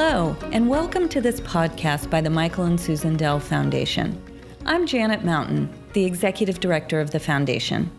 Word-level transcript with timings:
Hello, 0.00 0.36
and 0.52 0.68
welcome 0.68 1.08
to 1.08 1.20
this 1.20 1.40
podcast 1.40 2.08
by 2.08 2.20
the 2.20 2.30
Michael 2.30 2.66
and 2.66 2.80
Susan 2.80 3.16
Dell 3.16 3.40
Foundation. 3.40 4.22
I'm 4.64 4.86
Janet 4.86 5.24
Mountain, 5.24 5.68
the 5.92 6.04
Executive 6.04 6.60
Director 6.60 7.00
of 7.00 7.10
the 7.10 7.18
Foundation. 7.18 7.90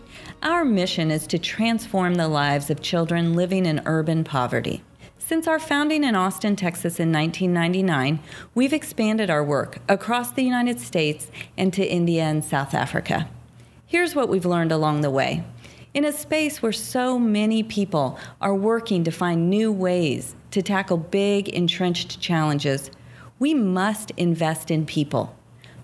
Our 0.41 0.63
mission 0.63 1.11
is 1.11 1.27
to 1.27 1.37
transform 1.37 2.15
the 2.15 2.29
lives 2.29 2.69
of 2.69 2.81
children 2.81 3.33
living 3.33 3.65
in 3.65 3.81
urban 3.85 4.23
poverty. 4.23 4.81
Since 5.17 5.45
our 5.45 5.59
founding 5.59 6.05
in 6.05 6.15
Austin, 6.15 6.55
Texas 6.55 7.01
in 7.01 7.11
1999, 7.11 8.21
we've 8.55 8.71
expanded 8.71 9.29
our 9.29 9.43
work 9.43 9.79
across 9.89 10.31
the 10.31 10.43
United 10.43 10.79
States 10.79 11.29
and 11.57 11.73
to 11.73 11.85
India 11.85 12.23
and 12.23 12.45
South 12.45 12.73
Africa. 12.73 13.29
Here's 13.85 14.15
what 14.15 14.29
we've 14.29 14.45
learned 14.45 14.71
along 14.71 15.01
the 15.01 15.11
way. 15.11 15.43
In 15.93 16.05
a 16.05 16.13
space 16.13 16.61
where 16.61 16.71
so 16.71 17.19
many 17.19 17.61
people 17.61 18.17
are 18.39 18.55
working 18.55 19.03
to 19.03 19.11
find 19.11 19.49
new 19.49 19.69
ways 19.69 20.37
to 20.51 20.61
tackle 20.61 20.97
big, 20.97 21.49
entrenched 21.49 22.19
challenges, 22.19 22.91
we 23.39 23.53
must 23.53 24.11
invest 24.11 24.71
in 24.71 24.85
people 24.85 25.35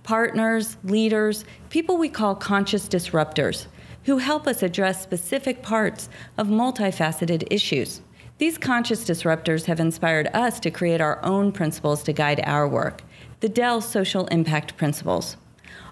partners, 0.04 0.78
leaders, 0.84 1.46
people 1.72 1.98
we 1.98 2.08
call 2.08 2.36
conscious 2.36 2.88
disruptors, 2.88 3.66
who 4.04 4.20
help 4.20 4.46
us 4.46 4.62
address 4.62 5.02
specific 5.02 5.64
parts 5.64 6.10
of 6.38 6.46
multifaceted 6.46 7.48
issues. 7.50 8.02
These 8.38 8.60
conscious 8.60 9.04
disruptors 9.04 9.66
have 9.66 9.80
inspired 9.80 10.28
us 10.34 10.60
to 10.60 10.70
create 10.70 11.02
our 11.02 11.24
own 11.26 11.52
principles 11.52 12.04
to 12.04 12.14
guide 12.14 12.42
our 12.44 12.68
work, 12.68 13.02
the 13.40 13.50
Dell 13.50 13.82
Social 13.82 14.28
Impact 14.28 14.78
Principles. 14.78 15.38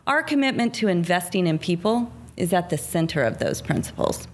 Our 0.05 0.21
commitment 0.21 0.73
to 0.75 0.89
investing 0.89 1.47
in 1.47 1.57
people 1.57 2.11
is 2.37 2.53
at 2.53 2.69
the 2.69 2.77
center 2.77 3.23
of 3.23 3.39
those 3.39 3.61
principles. 3.61 4.27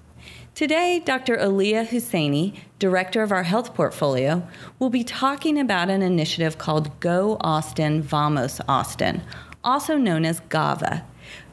Today, 0.55 1.01
Dr. 1.03 1.37
Aliyah 1.37 1.87
Husseini, 1.87 2.57
director 2.79 3.23
of 3.23 3.31
our 3.31 3.43
health 3.43 3.73
portfolio, 3.73 4.45
will 4.77 4.89
be 4.89 5.03
talking 5.03 5.57
about 5.57 5.89
an 5.89 6.01
initiative 6.01 6.57
called 6.57 6.99
Go 6.99 7.37
Austin, 7.41 8.01
Vamos 8.01 8.59
Austin, 8.67 9.21
also 9.63 9.95
known 9.95 10.25
as 10.25 10.41
GAVA. 10.49 11.05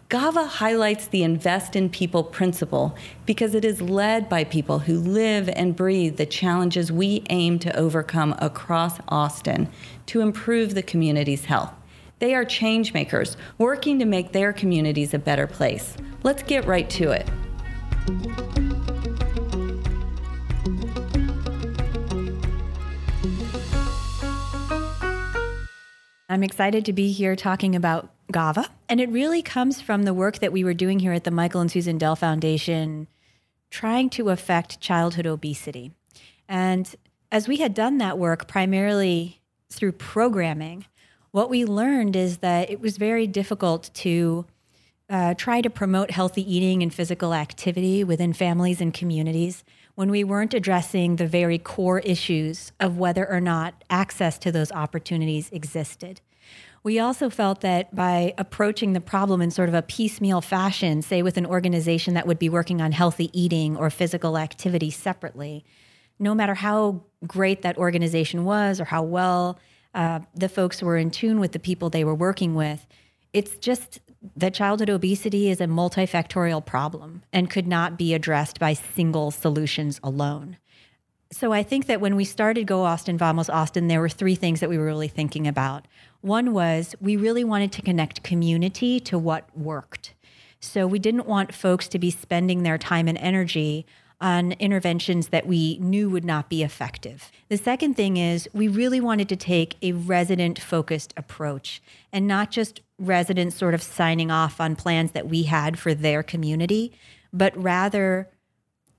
GAVA 0.08 0.46
highlights 0.46 1.08
the 1.08 1.24
invest 1.24 1.76
in 1.76 1.90
people 1.90 2.24
principle 2.24 2.96
because 3.26 3.54
it 3.54 3.64
is 3.64 3.82
led 3.82 4.28
by 4.28 4.44
people 4.44 4.80
who 4.80 4.98
live 4.98 5.48
and 5.50 5.74
breathe 5.76 6.16
the 6.16 6.26
challenges 6.26 6.92
we 6.92 7.24
aim 7.28 7.58
to 7.58 7.76
overcome 7.76 8.34
across 8.38 8.98
Austin 9.08 9.68
to 10.06 10.20
improve 10.20 10.74
the 10.74 10.82
community's 10.82 11.44
health. 11.44 11.72
They 12.18 12.34
are 12.34 12.44
change 12.44 12.94
makers 12.94 13.36
working 13.58 13.98
to 13.98 14.04
make 14.04 14.32
their 14.32 14.52
communities 14.52 15.12
a 15.12 15.18
better 15.18 15.46
place. 15.46 15.96
Let's 16.22 16.42
get 16.42 16.66
right 16.66 16.88
to 16.90 17.10
it. 17.10 18.55
I'm 26.28 26.42
excited 26.42 26.84
to 26.86 26.92
be 26.92 27.12
here 27.12 27.36
talking 27.36 27.76
about 27.76 28.10
GAVA. 28.32 28.68
And 28.88 29.00
it 29.00 29.08
really 29.10 29.42
comes 29.42 29.80
from 29.80 30.02
the 30.02 30.14
work 30.14 30.40
that 30.40 30.52
we 30.52 30.64
were 30.64 30.74
doing 30.74 30.98
here 30.98 31.12
at 31.12 31.22
the 31.22 31.30
Michael 31.30 31.60
and 31.60 31.70
Susan 31.70 31.98
Dell 31.98 32.16
Foundation, 32.16 33.06
trying 33.70 34.10
to 34.10 34.30
affect 34.30 34.80
childhood 34.80 35.26
obesity. 35.26 35.92
And 36.48 36.92
as 37.30 37.46
we 37.46 37.58
had 37.58 37.74
done 37.74 37.98
that 37.98 38.18
work 38.18 38.48
primarily 38.48 39.40
through 39.70 39.92
programming, 39.92 40.86
what 41.30 41.48
we 41.48 41.64
learned 41.64 42.16
is 42.16 42.38
that 42.38 42.70
it 42.70 42.80
was 42.80 42.96
very 42.96 43.28
difficult 43.28 43.90
to 43.94 44.46
uh, 45.08 45.34
try 45.34 45.60
to 45.60 45.70
promote 45.70 46.10
healthy 46.10 46.42
eating 46.52 46.82
and 46.82 46.92
physical 46.92 47.34
activity 47.34 48.02
within 48.02 48.32
families 48.32 48.80
and 48.80 48.92
communities 48.92 49.62
when 49.94 50.10
we 50.10 50.24
weren't 50.24 50.54
addressing 50.54 51.16
the 51.16 51.26
very 51.26 51.58
core 51.58 52.00
issues 52.00 52.72
of 52.80 52.98
whether 52.98 53.28
or 53.28 53.40
not 53.40 53.84
access 53.88 54.38
to 54.38 54.52
those 54.52 54.70
opportunities 54.72 55.48
existed. 55.52 56.20
We 56.86 57.00
also 57.00 57.30
felt 57.30 57.62
that 57.62 57.92
by 57.96 58.32
approaching 58.38 58.92
the 58.92 59.00
problem 59.00 59.42
in 59.42 59.50
sort 59.50 59.68
of 59.68 59.74
a 59.74 59.82
piecemeal 59.82 60.40
fashion, 60.40 61.02
say 61.02 61.20
with 61.20 61.36
an 61.36 61.44
organization 61.44 62.14
that 62.14 62.28
would 62.28 62.38
be 62.38 62.48
working 62.48 62.80
on 62.80 62.92
healthy 62.92 63.28
eating 63.32 63.76
or 63.76 63.90
physical 63.90 64.38
activity 64.38 64.92
separately, 64.92 65.64
no 66.20 66.32
matter 66.32 66.54
how 66.54 67.02
great 67.26 67.62
that 67.62 67.76
organization 67.76 68.44
was 68.44 68.80
or 68.80 68.84
how 68.84 69.02
well 69.02 69.58
uh, 69.96 70.20
the 70.36 70.48
folks 70.48 70.80
were 70.80 70.96
in 70.96 71.10
tune 71.10 71.40
with 71.40 71.50
the 71.50 71.58
people 71.58 71.90
they 71.90 72.04
were 72.04 72.14
working 72.14 72.54
with, 72.54 72.86
it's 73.32 73.56
just 73.56 73.98
that 74.36 74.54
childhood 74.54 74.88
obesity 74.88 75.50
is 75.50 75.60
a 75.60 75.66
multifactorial 75.66 76.64
problem 76.64 77.24
and 77.32 77.50
could 77.50 77.66
not 77.66 77.98
be 77.98 78.14
addressed 78.14 78.60
by 78.60 78.74
single 78.74 79.32
solutions 79.32 79.98
alone. 80.04 80.56
So 81.32 81.52
I 81.52 81.64
think 81.64 81.86
that 81.86 82.00
when 82.00 82.14
we 82.14 82.24
started 82.24 82.68
Go 82.68 82.84
Austin, 82.84 83.18
Vamos 83.18 83.50
Austin, 83.50 83.88
there 83.88 84.00
were 84.00 84.08
three 84.08 84.36
things 84.36 84.60
that 84.60 84.70
we 84.70 84.78
were 84.78 84.84
really 84.84 85.08
thinking 85.08 85.48
about. 85.48 85.88
One 86.26 86.52
was 86.52 86.96
we 87.00 87.14
really 87.16 87.44
wanted 87.44 87.70
to 87.70 87.82
connect 87.82 88.24
community 88.24 88.98
to 88.98 89.16
what 89.16 89.48
worked. 89.56 90.12
So 90.58 90.84
we 90.84 90.98
didn't 90.98 91.28
want 91.28 91.54
folks 91.54 91.86
to 91.86 92.00
be 92.00 92.10
spending 92.10 92.64
their 92.64 92.78
time 92.78 93.06
and 93.06 93.16
energy 93.18 93.86
on 94.20 94.50
interventions 94.54 95.28
that 95.28 95.46
we 95.46 95.78
knew 95.78 96.10
would 96.10 96.24
not 96.24 96.48
be 96.48 96.64
effective. 96.64 97.30
The 97.48 97.56
second 97.56 97.94
thing 97.94 98.16
is 98.16 98.48
we 98.52 98.66
really 98.66 99.00
wanted 99.00 99.28
to 99.28 99.36
take 99.36 99.76
a 99.82 99.92
resident 99.92 100.58
focused 100.58 101.14
approach 101.16 101.80
and 102.12 102.26
not 102.26 102.50
just 102.50 102.80
residents 102.98 103.54
sort 103.54 103.74
of 103.74 103.80
signing 103.80 104.32
off 104.32 104.60
on 104.60 104.74
plans 104.74 105.12
that 105.12 105.28
we 105.28 105.44
had 105.44 105.78
for 105.78 105.94
their 105.94 106.24
community, 106.24 106.92
but 107.32 107.56
rather 107.56 108.28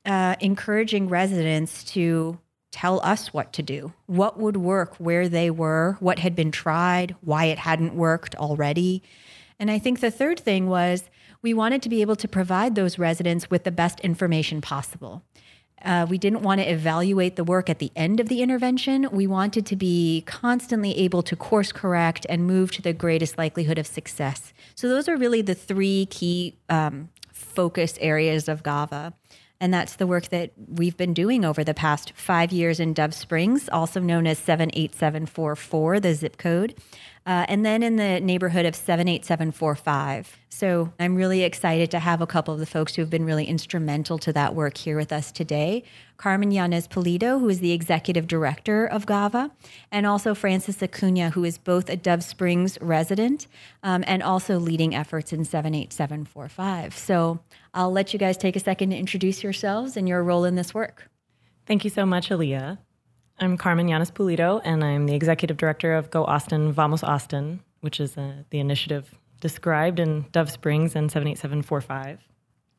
uh, 0.06 0.38
encouraging 0.40 1.10
residents 1.10 1.84
to 1.84 2.40
tell 2.72 3.00
us 3.04 3.34
what 3.34 3.54
to 3.54 3.64
do, 3.64 3.94
what 4.06 4.40
would 4.40 4.58
work 4.58 4.96
where 4.98 5.30
they 5.30 5.50
were, 5.50 5.98
what 6.00 6.20
had 6.20 6.36
been 6.36 6.52
tried, 6.52 7.16
why 7.22 7.46
it 7.46 7.60
hadn't 7.60 7.96
worked 7.96 8.36
already. 8.36 9.02
And 9.60 9.72
I 9.72 9.80
think 9.80 10.00
the 10.00 10.12
third 10.12 10.40
thing 10.40 10.68
was 10.68 11.10
we 11.42 11.54
wanted 11.54 11.82
to 11.84 11.90
be 11.90 12.02
able 12.02 12.16
to 12.18 12.28
provide 12.28 12.76
those 12.76 13.00
residents 13.00 13.50
with 13.50 13.64
the 13.64 13.72
best 13.72 14.00
information 14.02 14.62
possible. 14.62 15.24
Uh, 15.84 16.08
we 16.10 16.18
didn't 16.18 16.42
want 16.42 16.60
to 16.60 16.70
evaluate 16.70 17.36
the 17.36 17.44
work 17.44 17.70
at 17.70 17.80
the 17.80 17.92
end 17.96 18.20
of 18.20 18.30
the 18.30 18.42
intervention. 18.42 19.08
We 19.12 19.28
wanted 19.28 19.66
to 19.68 19.76
be 19.76 20.24
constantly 20.26 20.98
able 20.98 21.22
to 21.24 21.36
course 21.36 21.72
correct 21.72 22.26
and 22.30 22.48
move 22.48 22.72
to 22.74 22.82
the 22.82 22.94
greatest 22.94 23.38
likelihood 23.38 23.78
of 23.78 23.86
success. 23.86 24.54
So, 24.76 24.90
those 24.90 25.08
are 25.08 25.16
really 25.16 25.44
the 25.44 25.54
three 25.54 26.08
key 26.08 26.58
um, 26.68 27.10
focus 27.32 27.98
areas 28.02 28.48
of 28.48 28.64
GAVA. 28.64 29.14
And 29.60 29.74
that's 29.74 29.96
the 29.96 30.06
work 30.06 30.30
that 30.30 30.52
we've 30.68 30.96
been 30.96 31.14
doing 31.14 31.44
over 31.44 31.64
the 31.64 31.74
past 31.74 32.14
five 32.16 32.52
years 32.52 32.80
in 32.80 32.94
Dove 32.94 33.14
Springs, 33.14 33.68
also 33.70 34.00
known 34.00 34.28
as 34.28 34.38
78744, 34.38 36.00
the 36.00 36.14
zip 36.14 36.38
code. 36.38 36.76
Uh, 37.26 37.46
and 37.50 37.66
then 37.66 37.84
in 37.84 37.98
the 37.98 38.22
neighborhood 38.22 38.66
of 38.66 38.76
78745. 38.76 40.38
So 40.50 40.94
I'm 41.00 41.16
really 41.16 41.44
excited 41.44 41.92
to 41.92 42.00
have 42.00 42.22
a 42.22 42.28
couple 42.28 42.54
of 42.54 42.60
the 42.60 42.66
folks 42.66 42.96
who 42.96 43.02
have 43.02 43.10
been 43.10 43.26
really 43.26 43.46
instrumental 43.46 44.18
to 44.20 44.32
that 44.34 44.56
work 44.56 44.78
here 44.78 44.96
with 44.96 45.12
us 45.12 45.32
today. 45.32 45.84
Carmen 46.18 46.50
Llanes 46.52 46.88
Pulido, 46.88 47.40
who 47.40 47.48
is 47.48 47.60
the 47.60 47.72
executive 47.72 48.28
director 48.28 48.86
of 48.86 49.06
GAVA, 49.06 49.52
and 49.92 50.06
also 50.06 50.34
Francis 50.34 50.82
Acuna, 50.82 51.30
who 51.30 51.44
is 51.44 51.58
both 51.58 51.90
a 51.90 51.96
Dove 51.96 52.24
Springs 52.24 52.78
resident 52.82 53.48
um, 53.84 54.04
and 54.08 54.24
also 54.24 54.58
leading 54.58 54.96
efforts 54.96 55.32
in 55.32 55.46
78745. 55.46 56.98
So 56.98 57.40
I'll 57.74 57.92
let 57.92 58.14
you 58.14 58.20
guys 58.20 58.36
take 58.36 58.56
a 58.56 58.60
second 58.60 58.90
to 58.90 58.98
introduce 58.98 59.44
yourselves 59.44 59.96
and 59.96 60.10
your 60.10 60.24
role 60.24 60.44
in 60.44 60.56
this 60.56 60.74
work. 60.74 61.10
Thank 61.68 61.84
you 61.84 61.90
so 61.90 62.06
much, 62.06 62.30
Aliyah. 62.30 62.80
I'm 63.40 63.56
Carmen 63.56 63.88
Llanes 63.88 64.12
Pulido, 64.12 64.60
and 64.64 64.84
I'm 64.84 65.06
the 65.06 65.14
executive 65.14 65.58
director 65.58 65.94
of 65.94 66.10
Go 66.10 66.26
Austin, 66.26 66.74
Vamos 66.74 67.04
Austin, 67.04 67.60
which 67.82 68.00
is 68.00 68.18
uh, 68.18 68.44
the 68.50 68.60
initiative 68.60 69.14
described 69.40 70.00
in 70.00 70.26
Dove 70.32 70.50
Springs 70.50 70.96
and 70.96 71.12
78745. 71.12 72.28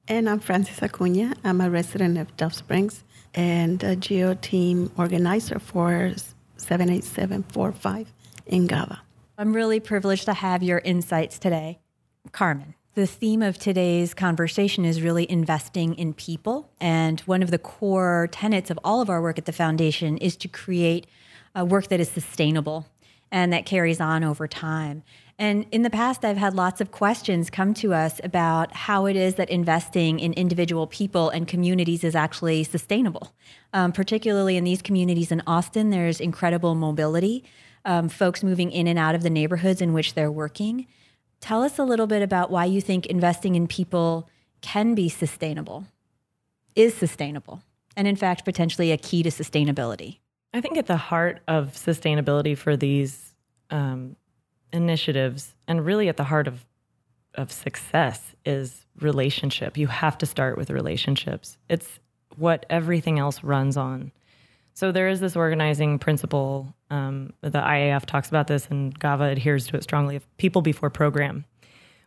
And 0.09 0.29
I'm 0.29 0.41
Francis 0.41 0.83
Acuna. 0.83 1.35
I'm 1.45 1.61
a 1.61 1.71
resident 1.71 2.19
of 2.19 2.35
Dove 2.37 2.55
Springs 2.55 3.05
and 3.35 3.83
a 3.83 3.97
GEO 3.97 4.35
team 4.35 4.91
organizer 4.97 5.59
for 5.59 6.15
78745 6.57 8.13
in 8.47 8.67
GAVA. 8.67 9.01
I'm 9.37 9.55
really 9.55 9.81
privileged 9.81 10.25
to 10.25 10.35
have 10.35 10.63
your 10.63 10.79
insights 10.79 11.39
today. 11.39 11.79
Carmen. 12.33 12.75
The 12.95 13.07
theme 13.07 13.43
of 13.43 13.59
today's 13.59 14.13
conversation 14.13 14.85
is 14.85 15.01
really 15.01 15.31
investing 15.31 15.95
in 15.95 16.15
people. 16.15 16.73
And 16.81 17.21
one 17.21 17.45
of 17.45 17.53
the 17.53 17.59
core 17.59 18.29
tenets 18.33 18.71
of 18.71 18.79
all 18.83 19.01
of 19.01 19.09
our 19.09 19.23
work 19.23 19.39
at 19.39 19.45
the 19.45 19.53
foundation 19.53 20.19
is 20.19 20.37
to 20.39 20.49
create 20.49 21.07
a 21.55 21.65
work 21.65 21.87
that 21.89 22.01
is 22.01 22.09
sustainable 22.09 22.89
and 23.31 23.53
that 23.53 23.67
carries 23.67 24.01
on 24.01 24.25
over 24.25 24.49
time. 24.49 25.05
And 25.41 25.67
in 25.71 25.83
the 25.83 25.91
past, 25.91 26.25
I've 26.25 26.37
had 26.37 26.55
lots 26.55 26.81
of 26.81 26.91
questions 26.91 27.49
come 27.49 27.73
to 27.75 27.95
us 27.95 28.21
about 28.25 28.75
how 28.75 29.07
it 29.07 29.15
is 29.15 29.37
that 29.37 29.49
investing 29.49 30.19
in 30.19 30.33
individual 30.33 30.89
people 30.89 31.31
and 31.31 31.47
communities 31.47 32.03
is 32.03 32.17
actually 32.17 32.65
sustainable. 32.65 33.33
Um, 33.73 33.93
particularly 33.93 34.57
in 34.57 34.65
these 34.65 34.83
communities 34.83 35.31
in 35.31 35.43
Austin, 35.47 35.91
there's 35.91 36.21
incredible 36.21 36.75
mobility, 36.75 37.45
um, 37.85 38.09
folks 38.09 38.43
moving 38.43 38.73
in 38.73 38.89
and 38.89 38.99
out 38.99 39.15
of 39.15 39.23
the 39.23 39.31
neighborhoods 39.31 39.81
in 39.81 39.93
which 39.93 40.15
they're 40.15 40.33
working. 40.33 40.87
Tell 41.41 41.63
us 41.63 41.79
a 41.79 41.85
little 41.85 42.09
bit 42.09 42.23
about 42.23 42.51
why 42.51 42.65
you 42.65 42.81
think 42.81 43.07
investing 43.07 43.55
in 43.55 43.69
people 43.69 44.29
can 44.61 44.97
be 44.97 45.09
sustainable, 45.09 45.87
is 46.75 46.95
sustainable, 46.95 47.63
and 47.97 48.09
in 48.09 48.17
fact, 48.17 48.45
potentially 48.45 48.91
a 48.91 48.97
key 48.97 49.23
to 49.23 49.31
sustainability. 49.31 50.19
I 50.53 50.61
think 50.61 50.77
at 50.77 50.87
the 50.87 50.97
heart 50.97 51.43
of 51.47 51.75
sustainability 51.75 52.59
for 52.59 52.77
these 52.77 53.35
um, 53.71 54.17
initiatives, 54.73 55.55
and 55.67 55.85
really 55.85 56.09
at 56.09 56.17
the 56.17 56.25
heart 56.25 56.47
of 56.47 56.65
of 57.35 57.53
success, 57.53 58.35
is 58.45 58.87
relationship. 59.01 59.77
You 59.77 59.87
have 59.87 60.19
to 60.19 60.27
start 60.27 60.57
with 60.57 60.71
relationships. 60.71 61.57
It's 61.69 62.01
what 62.37 62.67
everything 62.69 63.19
else 63.19 63.45
runs 63.45 63.77
on. 63.77 64.11
So 64.75 64.93
there 64.93 65.09
is 65.09 65.21
this 65.21 65.37
organizing 65.37 65.99
principle. 65.99 66.75
Um, 66.91 67.33
the 67.41 67.51
IAF 67.51 68.07
talks 68.07 68.29
about 68.29 68.47
this, 68.47 68.67
and 68.71 68.99
GAVA 68.99 69.25
adheres 69.25 69.67
to 69.69 69.77
it 69.77 69.83
strongly: 69.83 70.17
of 70.17 70.37
people 70.39 70.63
before 70.63 70.91
program. 70.91 71.45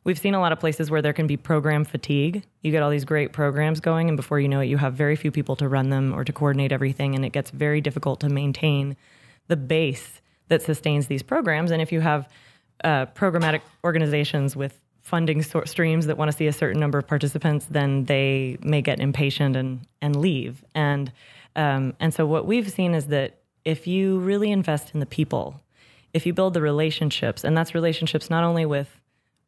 We've 0.04 0.18
seen 0.18 0.34
a 0.34 0.40
lot 0.40 0.52
of 0.52 0.60
places 0.60 0.90
where 0.90 1.02
there 1.02 1.14
can 1.14 1.28
be 1.28 1.38
program 1.38 1.86
fatigue. 1.86 2.44
You 2.62 2.72
get 2.72 2.82
all 2.82 2.90
these 2.90 3.06
great 3.06 3.34
programs 3.34 3.80
going, 3.80 4.08
and 4.08 4.18
before 4.18 4.40
you 4.40 4.48
know 4.48 4.60
it, 4.60 4.66
you 4.66 4.78
have 4.78 4.96
very 4.96 5.16
few 5.16 5.32
people 5.32 5.56
to 5.58 5.68
run 5.68 5.90
them 5.90 6.14
or 6.14 6.24
to 6.24 6.34
coordinate 6.34 6.72
everything, 6.72 7.14
and 7.14 7.24
it 7.24 7.32
gets 7.32 7.52
very 7.52 7.82
difficult 7.82 8.20
to 8.22 8.30
maintain 8.30 8.98
the 9.48 9.58
base 9.58 10.22
that 10.48 10.62
sustains 10.62 11.08
these 11.08 11.22
programs. 11.22 11.72
And 11.72 11.82
if 11.82 11.92
you 11.92 12.02
have 12.02 12.28
uh, 12.84 13.06
programmatic 13.08 13.62
organizations 13.84 14.56
with 14.56 14.80
funding 15.02 15.42
streams 15.42 16.06
that 16.06 16.18
want 16.18 16.32
to 16.32 16.38
see 16.38 16.48
a 16.48 16.54
certain 16.54 16.80
number 16.80 16.98
of 16.98 17.08
participants, 17.08 17.66
then 17.70 18.06
they 18.06 18.58
may 18.62 18.82
get 18.82 19.00
impatient 19.00 19.56
and 19.56 19.82
and 20.02 20.16
leave. 20.16 20.64
And 20.76 21.12
um, 21.56 21.94
and 22.00 22.14
so 22.14 22.26
what 22.26 22.46
we've 22.46 22.72
seen 22.72 22.94
is 22.94 23.08
that 23.08 23.40
if 23.66 23.88
you 23.88 24.20
really 24.20 24.52
invest 24.52 24.92
in 24.94 25.00
the 25.00 25.06
people, 25.06 25.62
if 26.14 26.26
you 26.26 26.34
build 26.34 26.54
the 26.54 26.62
relationships, 26.62 27.44
and 27.44 27.58
that's 27.58 27.74
relationships 27.76 28.30
not 28.30 28.44
only 28.44 28.66
with 28.66 29.02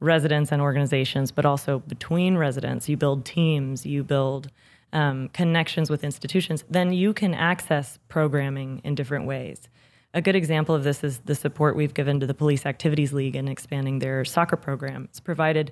residents 0.03 0.51
and 0.51 0.61
organizations, 0.61 1.31
but 1.31 1.45
also 1.45 1.79
between 1.79 2.37
residents. 2.37 2.89
You 2.89 2.97
build 2.97 3.25
teams, 3.25 3.85
you 3.85 4.03
build 4.03 4.49
um, 4.91 5.29
connections 5.29 5.89
with 5.89 6.03
institutions, 6.03 6.63
then 6.69 6.91
you 6.91 7.13
can 7.13 7.33
access 7.33 7.97
programming 8.09 8.81
in 8.83 8.95
different 8.95 9.25
ways. 9.25 9.69
A 10.15 10.21
good 10.21 10.35
example 10.35 10.75
of 10.75 10.83
this 10.83 11.03
is 11.03 11.19
the 11.19 11.33
support 11.33 11.75
we've 11.75 11.93
given 11.93 12.19
to 12.19 12.27
the 12.27 12.35
Police 12.35 12.67
Activities 12.67 13.13
League 13.13 13.35
in 13.35 13.47
expanding 13.47 13.97
their 13.97 14.23
soccer 14.23 14.55
program. 14.55 15.05
It's 15.09 15.19
provided 15.19 15.71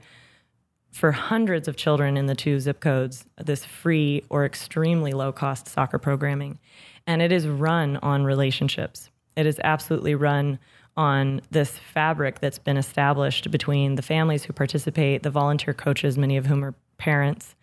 for 0.92 1.12
hundreds 1.12 1.68
of 1.68 1.76
children 1.76 2.18
in 2.18 2.26
the 2.26 2.34
two 2.34 2.60
zip 2.60 2.80
codes 2.80 3.26
this 3.38 3.64
free 3.64 4.24
or 4.30 4.44
extremely 4.44 5.12
low 5.12 5.32
cost 5.32 5.68
soccer 5.68 6.00
programming. 6.00 6.58
And 7.06 7.22
it 7.22 7.32
is 7.32 7.48
run 7.48 7.98
on 7.98 8.24
relationships. 8.24 9.12
It 9.36 9.46
is 9.46 9.62
absolutely 9.64 10.16
run 10.16 10.58
on 10.98 11.42
this 11.52 11.78
fabric 11.94 12.40
that's 12.40 12.60
been 12.60 12.78
established 12.78 13.52
between 13.52 13.94
the 13.94 14.02
families 14.02 14.44
who 14.44 14.54
participate, 14.54 15.22
the 15.22 15.30
volunteer 15.30 15.74
coaches, 15.76 16.18
many 16.18 16.36
of 16.36 16.48
whom 16.48 16.66
are 16.66 16.74
parents, 16.98 17.56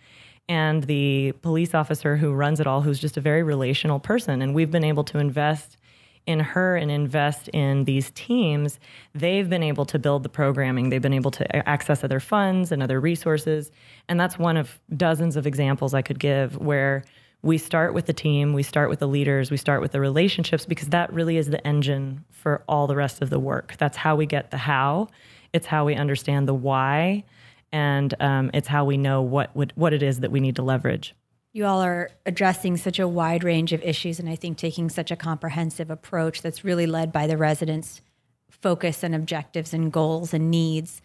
and 0.49 0.85
the 0.85 1.33
police 1.43 1.75
officer 1.75 2.17
who 2.17 2.33
runs 2.33 2.61
it 2.61 2.69
all, 2.69 2.83
who's 2.83 3.01
just 3.01 3.17
a 3.17 3.21
very 3.21 3.43
relational 3.43 3.99
person. 3.99 4.41
And 4.41 4.55
we've 4.55 4.71
been 4.71 4.85
able 4.85 5.05
to 5.05 5.19
invest 5.19 5.77
in 6.29 6.41
her 6.41 6.77
and 6.77 6.91
invest 6.91 7.49
in 7.49 7.85
these 7.85 8.11
teams. 8.11 8.79
They've 9.15 9.49
been 9.49 9.63
able 9.63 9.87
to 9.87 9.99
build 9.99 10.23
the 10.23 10.29
programming, 10.29 10.91
they've 10.91 11.03
been 11.03 11.15
able 11.15 11.31
to 11.33 11.69
access 11.69 12.05
other 12.05 12.21
funds 12.21 12.71
and 12.71 12.83
other 12.83 13.01
resources. 13.01 13.73
And 14.09 14.21
that's 14.21 14.39
one 14.39 14.59
of 14.59 14.79
dozens 14.95 15.37
of 15.37 15.47
examples 15.47 15.95
I 15.95 16.03
could 16.03 16.19
give 16.19 16.59
where 16.59 17.03
we 17.41 17.57
start 17.57 17.95
with 17.95 18.07
the 18.07 18.13
team, 18.13 18.53
we 18.53 18.63
start 18.63 18.91
with 18.91 18.99
the 18.99 19.07
leaders, 19.07 19.51
we 19.51 19.57
start 19.57 19.81
with 19.81 19.93
the 19.93 20.01
relationships 20.01 20.67
because 20.67 20.89
that 20.89 21.11
really 21.13 21.39
is 21.39 21.49
the 21.49 21.67
engine 21.67 22.25
for 22.31 22.63
all 22.69 22.87
the 22.87 22.97
rest 22.97 23.23
of 23.23 23.31
the 23.31 23.39
work. 23.39 23.77
That's 23.79 23.97
how 23.97 24.15
we 24.15 24.27
get 24.27 24.51
the 24.51 24.59
how. 24.59 25.09
It's 25.55 25.67
how 25.67 25.87
we 25.87 25.95
understand 25.95 26.47
the 26.47 26.55
why, 26.55 27.25
and 27.73 28.15
um, 28.21 28.51
it's 28.53 28.69
how 28.69 28.85
we 28.85 28.99
know 28.99 29.23
what 29.23 29.55
would, 29.57 29.73
what 29.77 29.95
it 29.95 30.03
is 30.03 30.21
that 30.21 30.31
we 30.31 30.41
need 30.41 30.57
to 30.57 30.63
leverage. 30.63 31.15
You 31.53 31.65
all 31.65 31.83
are 31.83 32.11
addressing 32.27 32.77
such 32.77 32.99
a 32.99 33.09
wide 33.09 33.43
range 33.43 33.73
of 33.73 33.83
issues, 33.83 34.21
and 34.21 34.29
I 34.29 34.37
think 34.37 34.59
taking 34.59 34.91
such 34.91 35.11
a 35.11 35.17
comprehensive 35.17 35.91
approach 35.91 36.43
that's 36.43 36.65
really 36.65 36.87
led 36.87 37.13
by 37.13 37.27
the 37.27 37.37
residents' 37.37 38.01
focus 38.51 39.03
and 39.03 39.15
objectives 39.15 39.73
and 39.73 39.93
goals 39.93 40.35
and 40.35 40.51
needs. 40.51 41.01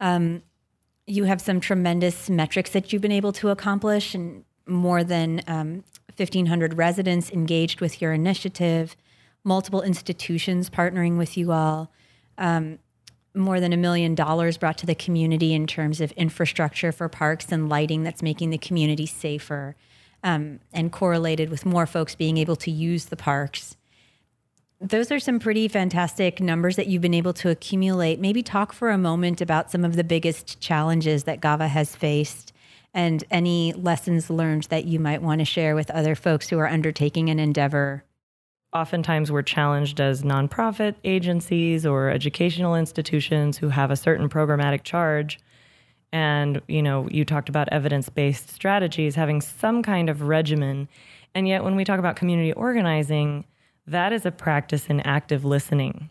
Um, 0.00 0.42
you 1.06 1.24
have 1.24 1.40
some 1.40 1.58
tremendous 1.58 2.28
metrics 2.28 2.70
that 2.70 2.92
you've 2.92 3.02
been 3.02 3.12
able 3.12 3.32
to 3.32 3.48
accomplish, 3.48 4.14
and 4.14 4.44
more 4.66 5.02
than 5.02 5.42
um, 5.46 5.84
1,500 6.16 6.74
residents 6.74 7.30
engaged 7.30 7.80
with 7.80 8.02
your 8.02 8.12
initiative, 8.12 8.96
multiple 9.42 9.82
institutions 9.82 10.68
partnering 10.68 11.16
with 11.16 11.36
you 11.36 11.52
all, 11.52 11.90
um, 12.36 12.78
more 13.38 13.60
than 13.60 13.72
a 13.72 13.76
million 13.76 14.14
dollars 14.14 14.58
brought 14.58 14.78
to 14.78 14.86
the 14.86 14.94
community 14.94 15.54
in 15.54 15.66
terms 15.66 16.00
of 16.00 16.12
infrastructure 16.12 16.92
for 16.92 17.08
parks 17.08 17.50
and 17.50 17.68
lighting 17.68 18.02
that's 18.02 18.22
making 18.22 18.50
the 18.50 18.58
community 18.58 19.06
safer, 19.06 19.76
um, 20.22 20.60
and 20.72 20.92
correlated 20.92 21.50
with 21.50 21.64
more 21.64 21.86
folks 21.86 22.14
being 22.14 22.36
able 22.36 22.56
to 22.56 22.70
use 22.70 23.06
the 23.06 23.16
parks. 23.16 23.76
Those 24.80 25.10
are 25.10 25.18
some 25.18 25.40
pretty 25.40 25.66
fantastic 25.66 26.40
numbers 26.40 26.76
that 26.76 26.86
you've 26.86 27.02
been 27.02 27.14
able 27.14 27.32
to 27.34 27.50
accumulate. 27.50 28.20
Maybe 28.20 28.42
talk 28.42 28.72
for 28.72 28.90
a 28.90 28.98
moment 28.98 29.40
about 29.40 29.72
some 29.72 29.84
of 29.84 29.96
the 29.96 30.04
biggest 30.04 30.60
challenges 30.60 31.24
that 31.24 31.40
GAVA 31.40 31.68
has 31.68 31.96
faced 31.96 32.52
and 32.94 33.22
any 33.30 33.72
lessons 33.74 34.30
learned 34.30 34.64
that 34.64 34.84
you 34.84 34.98
might 34.98 35.22
want 35.22 35.40
to 35.40 35.44
share 35.44 35.74
with 35.74 35.90
other 35.90 36.14
folks 36.14 36.48
who 36.48 36.58
are 36.58 36.68
undertaking 36.68 37.28
an 37.28 37.38
endeavor? 37.38 38.04
Oftentimes, 38.72 39.32
we're 39.32 39.42
challenged 39.42 39.98
as 39.98 40.22
nonprofit 40.22 40.96
agencies 41.02 41.86
or 41.86 42.10
educational 42.10 42.74
institutions 42.74 43.56
who 43.56 43.70
have 43.70 43.90
a 43.90 43.96
certain 43.96 44.28
programmatic 44.28 44.82
charge. 44.82 45.38
And, 46.12 46.60
you 46.68 46.82
know, 46.82 47.08
you 47.10 47.24
talked 47.24 47.48
about 47.48 47.68
evidence 47.70 48.10
based 48.10 48.50
strategies, 48.50 49.14
having 49.14 49.40
some 49.40 49.82
kind 49.82 50.10
of 50.10 50.22
regimen. 50.22 50.88
And 51.34 51.48
yet, 51.48 51.64
when 51.64 51.76
we 51.76 51.84
talk 51.84 51.98
about 51.98 52.16
community 52.16 52.52
organizing, 52.52 53.46
that 53.86 54.12
is 54.12 54.26
a 54.26 54.30
practice 54.30 54.86
in 54.86 55.00
active 55.00 55.46
listening 55.46 56.10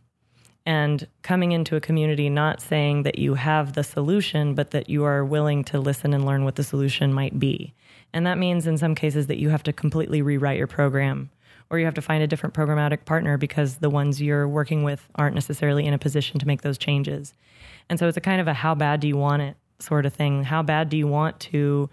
and 0.65 1.07
coming 1.21 1.53
into 1.53 1.77
a 1.77 1.81
community 1.81 2.29
not 2.29 2.59
saying 2.59 3.03
that 3.03 3.17
you 3.17 3.35
have 3.35 3.73
the 3.73 3.83
solution, 3.83 4.53
but 4.53 4.71
that 4.71 4.89
you 4.89 5.05
are 5.05 5.23
willing 5.23 5.63
to 5.63 5.79
listen 5.79 6.13
and 6.13 6.25
learn 6.25 6.43
what 6.43 6.55
the 6.55 6.63
solution 6.63 7.13
might 7.13 7.39
be. 7.39 7.73
And 8.13 8.25
that 8.25 8.37
means 8.37 8.67
in 8.67 8.77
some 8.77 8.93
cases 8.93 9.27
that 9.27 9.37
you 9.37 9.49
have 9.49 9.63
to 9.63 9.73
completely 9.73 10.21
rewrite 10.21 10.57
your 10.57 10.67
program 10.67 11.29
or 11.69 11.79
you 11.79 11.85
have 11.85 11.93
to 11.95 12.01
find 12.01 12.23
a 12.23 12.27
different 12.27 12.55
programmatic 12.55 13.05
partner 13.05 13.37
because 13.37 13.77
the 13.77 13.89
ones 13.89 14.21
you're 14.21 14.47
working 14.47 14.83
with 14.83 15.07
aren't 15.15 15.35
necessarily 15.35 15.85
in 15.85 15.93
a 15.93 15.99
position 15.99 16.39
to 16.39 16.47
make 16.47 16.61
those 16.61 16.77
changes. 16.77 17.33
And 17.89 17.99
so 17.99 18.07
it's 18.07 18.17
a 18.17 18.21
kind 18.21 18.41
of 18.41 18.47
a 18.47 18.53
how 18.53 18.75
bad 18.75 18.99
do 18.99 19.07
you 19.07 19.17
want 19.17 19.41
it 19.41 19.57
sort 19.79 20.05
of 20.05 20.13
thing. 20.13 20.43
How 20.43 20.63
bad 20.63 20.89
do 20.89 20.97
you 20.97 21.07
want 21.07 21.39
to 21.41 21.89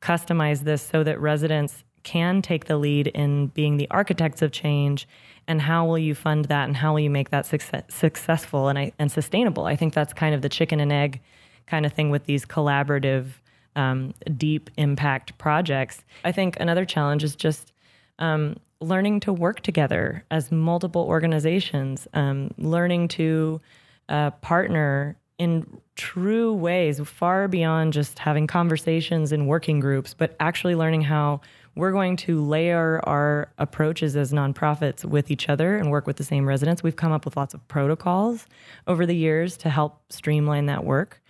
customize 0.00 0.60
this 0.60 0.82
so 0.82 1.02
that 1.02 1.20
residents 1.20 1.82
can 2.02 2.40
take 2.40 2.66
the 2.66 2.76
lead 2.76 3.08
in 3.08 3.48
being 3.48 3.78
the 3.78 3.88
architects 3.90 4.40
of 4.40 4.52
change 4.52 5.08
and 5.48 5.60
how 5.60 5.84
will 5.84 5.98
you 5.98 6.14
fund 6.14 6.44
that 6.46 6.64
and 6.66 6.76
how 6.76 6.92
will 6.92 7.00
you 7.00 7.10
make 7.10 7.30
that 7.30 7.44
success, 7.44 7.82
successful 7.88 8.68
and, 8.68 8.92
and 9.00 9.10
sustainable 9.10 9.64
i 9.64 9.74
think 9.74 9.92
that's 9.92 10.12
kind 10.12 10.32
of 10.32 10.40
the 10.40 10.48
chicken 10.48 10.78
and 10.78 10.92
egg 10.92 11.20
kind 11.66 11.84
of 11.84 11.92
thing 11.92 12.10
with 12.10 12.24
these 12.26 12.46
collaborative 12.46 13.26
um, 13.74 14.14
deep 14.36 14.70
impact 14.76 15.36
projects 15.36 16.04
i 16.24 16.30
think 16.30 16.56
another 16.60 16.84
challenge 16.84 17.24
is 17.24 17.34
just 17.34 17.72
um, 18.20 18.56
learning 18.80 19.20
to 19.20 19.32
work 19.32 19.60
together 19.60 20.24
as 20.30 20.52
multiple 20.52 21.02
organizations 21.02 22.06
um, 22.14 22.50
learning 22.58 23.08
to 23.08 23.60
uh, 24.08 24.30
partner 24.30 25.16
in 25.38 25.66
true 25.96 26.52
ways 26.52 27.00
far 27.00 27.48
beyond 27.48 27.92
just 27.92 28.18
having 28.18 28.46
conversations 28.46 29.32
in 29.32 29.46
working 29.46 29.80
groups 29.80 30.14
but 30.14 30.36
actually 30.40 30.74
learning 30.74 31.02
how 31.02 31.40
we're 31.76 31.92
going 31.92 32.16
to 32.16 32.42
layer 32.42 33.00
our 33.06 33.52
approaches 33.58 34.16
as 34.16 34.32
nonprofits 34.32 35.04
with 35.04 35.30
each 35.30 35.48
other 35.48 35.76
and 35.76 35.90
work 35.90 36.06
with 36.06 36.16
the 36.16 36.24
same 36.24 36.48
residents. 36.48 36.82
We've 36.82 36.96
come 36.96 37.12
up 37.12 37.26
with 37.26 37.36
lots 37.36 37.52
of 37.52 37.68
protocols 37.68 38.46
over 38.86 39.04
the 39.04 39.14
years 39.14 39.58
to 39.58 39.70
help 39.70 40.00
streamline 40.10 40.66
that 40.66 40.84
work. 40.84 41.22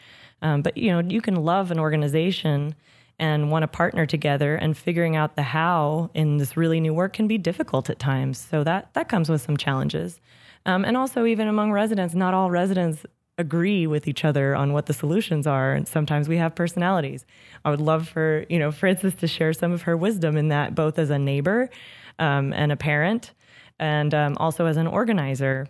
Um, 0.42 0.62
but 0.62 0.76
you 0.76 0.90
know, 0.90 1.00
you 1.00 1.20
can 1.20 1.34
love 1.34 1.72
an 1.72 1.80
organization 1.80 2.76
and 3.18 3.50
want 3.50 3.62
to 3.62 3.68
partner 3.68 4.06
together, 4.06 4.56
and 4.56 4.76
figuring 4.76 5.16
out 5.16 5.36
the 5.36 5.42
how 5.42 6.10
in 6.14 6.36
this 6.36 6.56
really 6.56 6.80
new 6.80 6.92
work 6.92 7.12
can 7.12 7.26
be 7.26 7.38
difficult 7.38 7.88
at 7.88 7.98
times. 7.98 8.38
So 8.38 8.64
that 8.64 8.92
that 8.94 9.08
comes 9.08 9.28
with 9.28 9.42
some 9.42 9.56
challenges. 9.56 10.20
Um, 10.66 10.84
and 10.84 10.96
also, 10.96 11.24
even 11.24 11.48
among 11.48 11.72
residents, 11.72 12.14
not 12.14 12.34
all 12.34 12.50
residents 12.50 13.06
agree 13.38 13.86
with 13.86 14.08
each 14.08 14.24
other 14.24 14.56
on 14.56 14.72
what 14.72 14.86
the 14.86 14.94
solutions 14.94 15.46
are 15.46 15.72
and 15.72 15.86
sometimes 15.86 16.28
we 16.28 16.38
have 16.38 16.54
personalities 16.54 17.26
i 17.64 17.70
would 17.70 17.80
love 17.80 18.08
for 18.08 18.46
you 18.48 18.58
know 18.58 18.72
frances 18.72 19.14
to 19.14 19.26
share 19.26 19.52
some 19.52 19.72
of 19.72 19.82
her 19.82 19.96
wisdom 19.96 20.36
in 20.36 20.48
that 20.48 20.74
both 20.74 20.98
as 20.98 21.10
a 21.10 21.18
neighbor 21.18 21.68
um, 22.18 22.52
and 22.54 22.72
a 22.72 22.76
parent 22.76 23.32
and 23.78 24.14
um, 24.14 24.36
also 24.38 24.64
as 24.64 24.78
an 24.78 24.86
organizer 24.86 25.68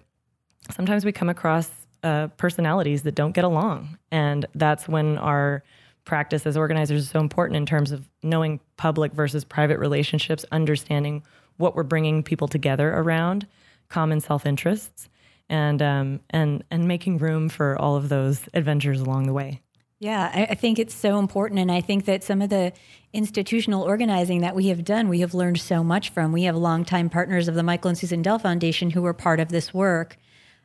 sometimes 0.71 1.05
we 1.05 1.11
come 1.11 1.29
across 1.29 1.69
uh, 2.05 2.29
personalities 2.37 3.03
that 3.03 3.17
don't 3.17 3.33
get 3.33 3.43
along 3.43 3.99
and 4.13 4.47
that's 4.55 4.87
when 4.87 5.19
our 5.19 5.65
practice 6.07 6.47
as 6.47 6.57
organizers 6.57 7.03
is 7.03 7.11
so 7.11 7.21
important 7.21 7.57
in 7.59 7.67
terms 7.67 7.93
of 7.93 8.09
knowing 8.23 8.61
public 8.79 9.13
versus 9.13 9.45
private 9.45 9.79
relationships 9.79 10.47
understanding 10.51 11.23
what 11.59 11.77
we're 11.77 11.83
bringing 11.83 12.23
people 12.23 12.49
together 12.49 12.95
around 12.95 13.47
common 13.89 14.21
self-interests 14.21 15.11
and 15.49 15.83
um, 15.83 16.21
and 16.31 16.65
and 16.71 16.89
making 16.89 17.19
room 17.19 17.49
for 17.49 17.79
all 17.79 17.97
of 17.97 18.09
those 18.09 18.49
adventures 18.55 19.01
along 19.01 19.27
the 19.27 19.33
way. 19.33 19.61
Yeah, 19.99 20.31
I, 20.35 20.47
I 20.51 20.55
think 20.55 20.79
it's 20.79 20.95
so 20.95 21.19
important. 21.19 21.61
And 21.61 21.73
I 21.73 21.81
think 21.81 22.05
that 22.05 22.23
some 22.23 22.43
of 22.43 22.51
the 22.51 22.73
institutional 23.13 23.83
organizing 23.83 24.41
that 24.43 24.55
we 24.55 24.69
have 24.69 24.85
done, 24.85 25.09
we 25.09 25.21
have 25.21 25.33
learned 25.33 25.59
so 25.59 25.83
much 25.83 26.11
from. 26.11 26.33
We 26.33 26.43
have 26.43 26.57
longtime 26.57 27.09
partners 27.09 27.49
of 27.49 27.55
the 27.55 27.63
Michael 27.63 27.89
and 27.89 27.99
Susan 27.99 28.23
Dell 28.23 28.39
Foundation 28.39 28.91
who 28.91 29.03
were 29.03 29.15
part 29.15 29.41
of 29.41 29.49
this 29.49 29.73
work. 29.73 30.19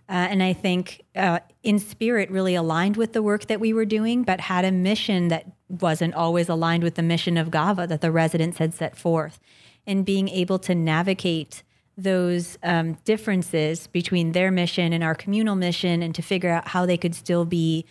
Uh, 0.09 0.27
and 0.29 0.43
I 0.43 0.53
think 0.53 1.03
uh, 1.15 1.39
in 1.63 1.79
spirit 1.79 2.29
really 2.29 2.55
aligned 2.55 2.97
with 2.97 3.13
the 3.13 3.23
work 3.23 3.47
that 3.47 3.59
we 3.59 3.71
were 3.73 3.85
doing, 3.85 4.23
but 4.23 4.41
had 4.41 4.65
a 4.65 4.71
mission 4.71 5.29
that 5.29 5.45
wasn't 5.69 6.13
always 6.13 6.49
aligned 6.49 6.83
with 6.83 6.95
the 6.95 7.01
mission 7.03 7.37
of 7.37 7.49
GAVA 7.49 7.87
that 7.87 8.01
the 8.01 8.11
residents 8.11 8.57
had 8.57 8.73
set 8.73 8.97
forth. 8.97 9.39
And 9.87 10.05
being 10.05 10.27
able 10.27 10.59
to 10.59 10.75
navigate 10.75 11.63
those 11.97 12.57
um, 12.63 12.93
differences 13.05 13.87
between 13.87 14.33
their 14.33 14.51
mission 14.51 14.93
and 14.93 15.03
our 15.03 15.15
communal 15.15 15.55
mission 15.55 16.01
and 16.01 16.13
to 16.15 16.21
figure 16.21 16.49
out 16.49 16.69
how 16.69 16.85
they 16.85 16.97
could 16.97 17.15
still 17.15 17.45
be 17.45 17.85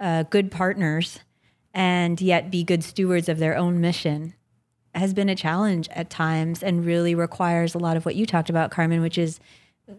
uh, 0.00 0.22
good 0.24 0.50
partners 0.50 1.20
and 1.74 2.20
yet 2.20 2.50
be 2.50 2.64
good 2.64 2.82
stewards 2.82 3.28
of 3.28 3.38
their 3.38 3.56
own 3.56 3.80
mission 3.80 4.34
has 4.96 5.12
been 5.14 5.28
a 5.28 5.34
challenge 5.34 5.88
at 5.90 6.10
times 6.10 6.62
and 6.62 6.84
really 6.84 7.14
requires 7.14 7.74
a 7.74 7.78
lot 7.78 7.96
of 7.96 8.04
what 8.04 8.16
you 8.16 8.26
talked 8.26 8.50
about, 8.50 8.70
Carmen, 8.70 9.00
which 9.00 9.18
is, 9.18 9.38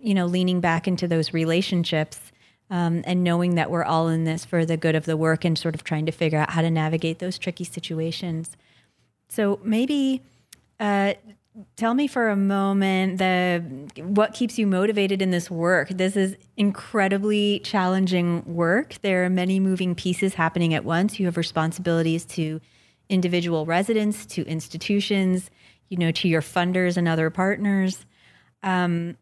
you 0.02 0.14
know, 0.14 0.26
leaning 0.26 0.60
back 0.60 0.88
into 0.88 1.08
those 1.08 1.34
relationships 1.34 2.32
um, 2.70 3.04
and 3.06 3.24
knowing 3.24 3.56
that 3.56 3.72
we're 3.72 3.84
all 3.84 4.10
in 4.10 4.26
this 4.26 4.44
for 4.44 4.66
the 4.66 4.78
good 4.78 4.96
of 4.96 5.06
the 5.06 5.16
work 5.16 5.46
and 5.46 5.58
sort 5.58 5.76
of 5.76 5.84
trying 5.84 6.06
to 6.06 6.12
figure 6.12 6.40
out 6.40 6.52
how 6.52 6.62
to 6.62 6.70
navigate 6.70 7.20
those 7.20 7.38
tricky 7.38 7.64
situations. 7.64 8.58
So 9.30 9.60
maybe 9.64 10.22
uh, 10.80 11.14
tell 11.76 11.94
me 11.94 12.08
for 12.08 12.30
a 12.30 12.36
moment 12.36 13.18
the 13.18 13.64
what 14.02 14.34
keeps 14.34 14.58
you 14.58 14.68
motivated 14.68 15.22
in 15.22 15.32
this 15.32 15.50
work? 15.50 15.90
This 15.90 16.16
is 16.16 16.36
incredibly 16.58 17.60
challenging 17.60 18.44
work. 18.46 18.96
There 19.02 19.26
are 19.26 19.30
many 19.30 19.60
moving 19.60 19.96
pieces 19.96 20.34
happening 20.34 20.74
at 20.74 20.84
once. 20.84 21.20
You 21.20 21.26
have 21.26 21.38
responsibilities 21.38 22.26
to 22.26 22.60
individual 23.10 23.66
residents 23.66 24.26
to 24.26 24.46
institutions 24.46 25.50
you 25.90 25.98
know 25.98 26.12
to 26.12 26.28
your 26.28 26.42
funders 26.42 26.98
and 26.98 27.08
other 27.08 27.30
partners. 27.30 28.06
Um, 28.64 29.18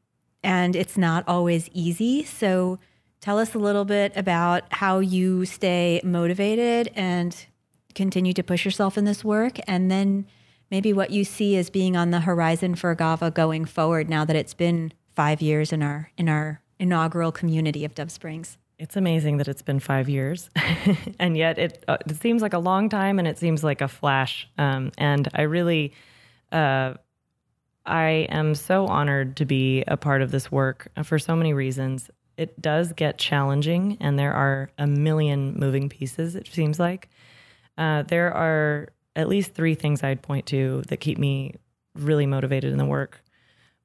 and 0.46 0.75
it's 0.75 0.98
not 0.98 1.24
always 1.28 1.70
easy 1.74 2.24
so 2.24 2.80
tell 3.20 3.40
us 3.40 3.54
a 3.54 3.60
little 3.60 3.86
bit 3.86 4.12
about 4.16 4.64
how 4.72 5.00
you 5.00 5.46
stay 5.46 6.00
motivated 6.04 6.92
and 6.96 7.48
continue 7.96 8.34
to 8.34 8.44
push 8.44 8.64
yourself 8.64 8.98
in 8.98 9.06
this 9.06 9.24
work 9.24 9.58
and 9.68 9.90
then 9.90 10.25
maybe 10.72 10.94
what 10.94 11.12
you 11.12 11.24
see 11.24 11.56
as 11.58 11.70
being 11.70 11.96
on 11.96 12.12
the 12.12 12.22
horizon 12.22 12.75
for 12.75 12.94
GAVA 12.96 13.32
going 13.32 13.66
forward 13.66 14.10
now 14.10 14.25
that 14.25 14.36
it's 14.36 14.54
been 14.54 14.92
five 15.16 15.42
years 15.42 15.72
in 15.72 15.82
our 15.82 16.12
in 16.18 16.30
our 16.30 16.62
inaugural 16.80 17.32
community 17.32 17.86
of 17.86 17.96
Dove 17.96 18.12
Springs. 18.12 18.58
It's 18.78 18.98
amazing 18.98 19.38
that 19.38 19.48
it's 19.48 19.62
been 19.62 19.80
five 19.80 20.10
years, 20.10 20.50
and 21.20 21.38
yet 21.38 21.58
it 21.58 21.84
uh, 21.88 21.98
it 22.06 22.18
seems 22.18 22.42
like 22.42 22.54
a 22.54 22.60
long 22.60 22.90
time, 22.90 23.20
and 23.20 23.28
it 23.28 23.38
seems 23.38 23.64
like 23.64 23.82
a 23.82 23.88
flash. 23.88 24.50
Um, 24.58 24.92
and 24.98 25.30
I 25.34 25.44
really, 25.44 25.94
uh, 26.52 26.96
I 27.86 28.27
am 28.30 28.56
so 28.56 28.88
honored 28.88 29.38
to 29.38 29.46
be 29.46 29.84
a 29.88 29.98
part 29.98 30.22
of 30.22 30.32
this 30.32 30.51
work 30.51 30.88
for 31.04 31.20
so 31.20 31.36
many 31.36 31.54
reasons. 31.54 32.10
It 32.38 32.62
does 32.62 32.94
get 32.94 33.18
challenging, 33.18 33.98
and 34.01 34.18
there 34.20 34.34
are 34.34 34.70
a 34.77 34.88
million 34.88 35.58
moving 35.58 35.89
pieces. 35.89 36.36
It 36.36 36.48
seems 36.48 36.80
like 36.80 37.10
uh, 37.77 38.04
there 38.04 38.34
are 38.34 38.89
at 39.15 39.30
least 39.30 39.54
three 39.54 39.75
things 39.75 40.04
I'd 40.04 40.22
point 40.22 40.46
to 40.48 40.84
that 40.88 40.98
keep 40.98 41.18
me 41.18 41.56
really 41.94 42.25
motivated 42.25 42.72
in 42.72 42.77
the 42.77 42.86
work. 42.86 43.22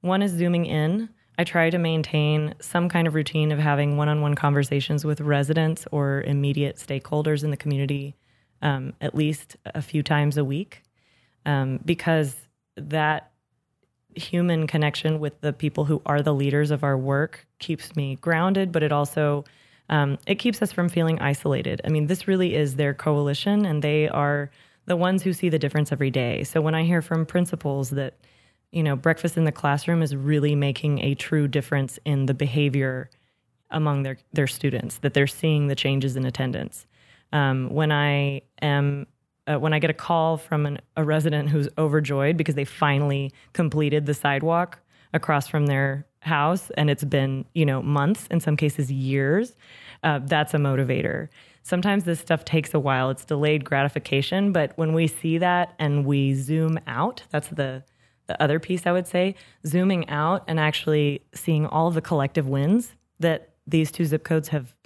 One 0.01 0.23
is 0.23 0.33
zooming 0.33 0.67
in. 0.67 1.09
I 1.39 1.45
try 1.45 1.71
to 1.71 1.79
maintain 1.79 2.55
some 2.61 2.89
kind 2.89 3.07
of 3.07 3.15
routine 3.15 3.53
of 3.53 3.59
having 3.59 3.97
one 3.97 4.09
on 4.09 4.21
one 4.21 4.35
conversations 4.35 5.05
with 5.05 5.21
residents 5.21 5.87
or 5.93 6.23
immediate 6.23 6.77
stakeholders 6.77 7.45
in 7.45 7.51
the 7.51 7.57
community 7.57 8.17
um, 8.63 8.93
at 9.01 9.15
least 9.15 9.57
a 9.65 9.81
few 9.81 10.03
times 10.03 10.37
a 10.37 10.45
week 10.45 10.83
um, 11.47 11.81
because 11.85 12.37
that 12.77 13.30
human 14.15 14.67
connection 14.67 15.21
with 15.21 15.41
the 15.41 15.53
people 15.53 15.85
who 15.85 16.03
are 16.07 16.23
the 16.23 16.35
leaders 16.35 16.71
of 16.71 16.85
our 16.85 16.97
work 16.97 17.47
keeps 17.59 17.95
me 17.97 18.17
grounded, 18.17 18.73
but 18.73 18.83
it 18.83 18.93
also 18.93 19.45
um, 19.91 20.19
it 20.27 20.37
keeps 20.37 20.63
us 20.63 20.71
from 20.73 20.89
feeling 20.89 21.19
isolated. 21.21 21.81
I 21.85 21.89
mean, 21.89 22.07
this 22.07 22.29
really 22.29 22.55
is 22.55 22.77
their 22.77 22.95
coalition, 22.95 23.67
and 23.67 23.83
they 23.83 24.09
are 24.09 24.51
the 24.87 24.97
ones 24.97 25.23
who 25.23 25.33
see 25.33 25.49
the 25.49 25.59
difference 25.59 25.93
every 25.93 26.11
day. 26.11 26.45
So 26.45 26.61
when 26.61 26.75
I 26.75 26.85
hear 26.85 27.03
from 27.03 27.27
principals 27.27 27.91
that, 27.91 28.15
you 28.71 28.85
know, 28.85 28.95
breakfast 28.95 29.37
in 29.37 29.45
the 29.45 29.53
classroom 29.53 30.01
is 30.01 30.15
really 30.15 30.55
making 30.55 31.01
a 31.01 31.15
true 31.15 31.49
difference 31.49 31.99
in 32.05 32.27
the 32.27 32.35
behavior 32.35 33.11
among 33.71 34.05
their, 34.05 34.19
their 34.33 34.47
students, 34.47 34.99
that 34.99 35.13
they're 35.13 35.27
seeing 35.27 35.67
the 35.67 35.75
changes 35.75 36.17
in 36.17 36.25
attendance. 36.25 36.87
Um, 37.33 37.69
when 37.71 37.91
I 37.93 38.43
am 38.63 39.07
uh, 39.47 39.57
when 39.57 39.73
I 39.73 39.79
get 39.79 39.91
a 39.91 39.95
call 39.95 40.37
from 40.37 40.67
an, 40.67 40.79
a 40.97 41.05
resident 41.05 41.49
who's 41.49 41.69
overjoyed 41.79 42.37
because 42.37 42.55
they 42.55 42.65
finally 42.65 43.33
completed 43.53 44.07
the 44.07 44.15
sidewalk 44.15 44.79
across 45.13 45.49
from 45.49 45.67
their 45.67 46.07
house 46.21 46.71
and 46.77 46.91
it's 46.91 47.05
been 47.05 47.47
you 47.55 47.65
know 47.65 47.83
months 47.83 48.27
in 48.31 48.41
some 48.41 48.57
cases 48.57 48.93
years 48.93 49.57
uh, 50.03 50.21
that's 50.23 50.53
a 50.53 50.59
motivator 50.59 51.29
sometimes 51.63 52.05
this 52.05 52.21
stuff 52.21 52.45
takes 52.45 52.75
a 52.75 52.81
while. 52.81 53.11
It's 53.11 53.25
delayed 53.25 53.65
gratification, 53.65 54.53
but 54.53 54.73
when 54.77 54.93
we 54.93 55.07
see 55.07 55.39
that 55.39 55.75
and 55.79 56.05
we 56.05 56.35
zoom 56.35 56.79
out, 56.87 57.23
that's 57.31 57.49
the 57.49 57.85
the 58.27 58.41
other 58.41 58.61
piece 58.61 58.87
I 58.87 58.93
would 58.93 59.09
say, 59.09 59.35
zooming 59.67 60.09
out 60.09 60.45
and 60.47 60.61
actually 60.61 61.23
seeing 61.35 61.67
all 61.67 61.91
the 61.91 62.01
collective 62.01 62.47
wins 62.47 62.95
that 63.19 63.55
these 63.67 63.91
two 63.91 64.05
zip 64.05 64.23
codes 64.23 64.49
have 64.49 64.77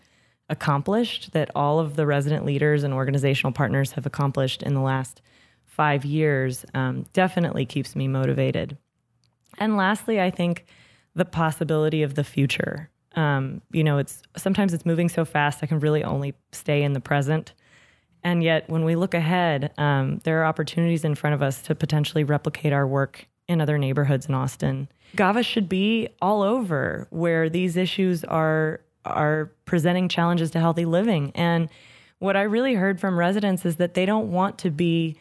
accomplished, 0.48 1.32
that 1.32 1.50
all 1.54 1.78
of 1.78 1.96
the 1.96 2.06
resident 2.06 2.44
leaders 2.44 2.82
and 2.82 2.92
organizational 2.92 3.52
partners 3.52 3.92
have 3.92 4.06
accomplished 4.06 4.62
in 4.62 4.74
the 4.74 4.80
last 4.80 5.22
five 5.64 6.04
years, 6.04 6.64
um, 6.74 7.04
definitely 7.12 7.66
keeps 7.66 7.96
me 7.96 8.06
motivated. 8.06 8.76
And 9.58 9.76
lastly, 9.76 10.20
I 10.20 10.30
think 10.30 10.66
the 11.14 11.24
possibility 11.24 12.02
of 12.02 12.14
the 12.14 12.24
future. 12.24 12.90
Um, 13.16 13.60
you 13.72 13.84
know, 13.84 13.98
it's 13.98 14.22
sometimes 14.36 14.74
it's 14.74 14.84
moving 14.84 15.08
so 15.08 15.24
fast 15.24 15.60
I 15.62 15.66
can 15.66 15.80
really 15.80 16.02
only 16.02 16.34
stay 16.52 16.82
in 16.82 16.92
the 16.92 17.00
present. 17.00 17.52
And 18.22 18.42
yet, 18.42 18.68
when 18.68 18.84
we 18.84 18.96
look 18.96 19.14
ahead, 19.14 19.72
um, 19.78 20.20
there 20.24 20.40
are 20.40 20.46
opportunities 20.46 21.04
in 21.04 21.14
front 21.14 21.34
of 21.34 21.42
us 21.42 21.62
to 21.62 21.74
potentially 21.74 22.24
replicate 22.24 22.72
our 22.72 22.86
work 22.86 23.26
in 23.46 23.60
other 23.60 23.76
neighborhoods 23.78 24.26
in 24.26 24.34
Austin. 24.34 24.88
GAVA 25.16 25.42
should 25.42 25.68
be 25.68 26.08
all 26.22 26.42
over 26.42 27.06
where 27.10 27.50
these 27.50 27.76
issues 27.76 28.24
are 28.24 28.80
are 29.04 29.50
presenting 29.64 30.08
challenges 30.08 30.50
to 30.52 30.60
healthy 30.60 30.84
living. 30.84 31.32
And 31.34 31.68
what 32.18 32.36
I 32.36 32.42
really 32.42 32.74
heard 32.74 33.00
from 33.00 33.18
residents 33.18 33.64
is 33.64 33.76
that 33.76 33.94
they 33.94 34.06
don't 34.06 34.30
want 34.30 34.58
to 34.58 34.70
be 34.70 35.16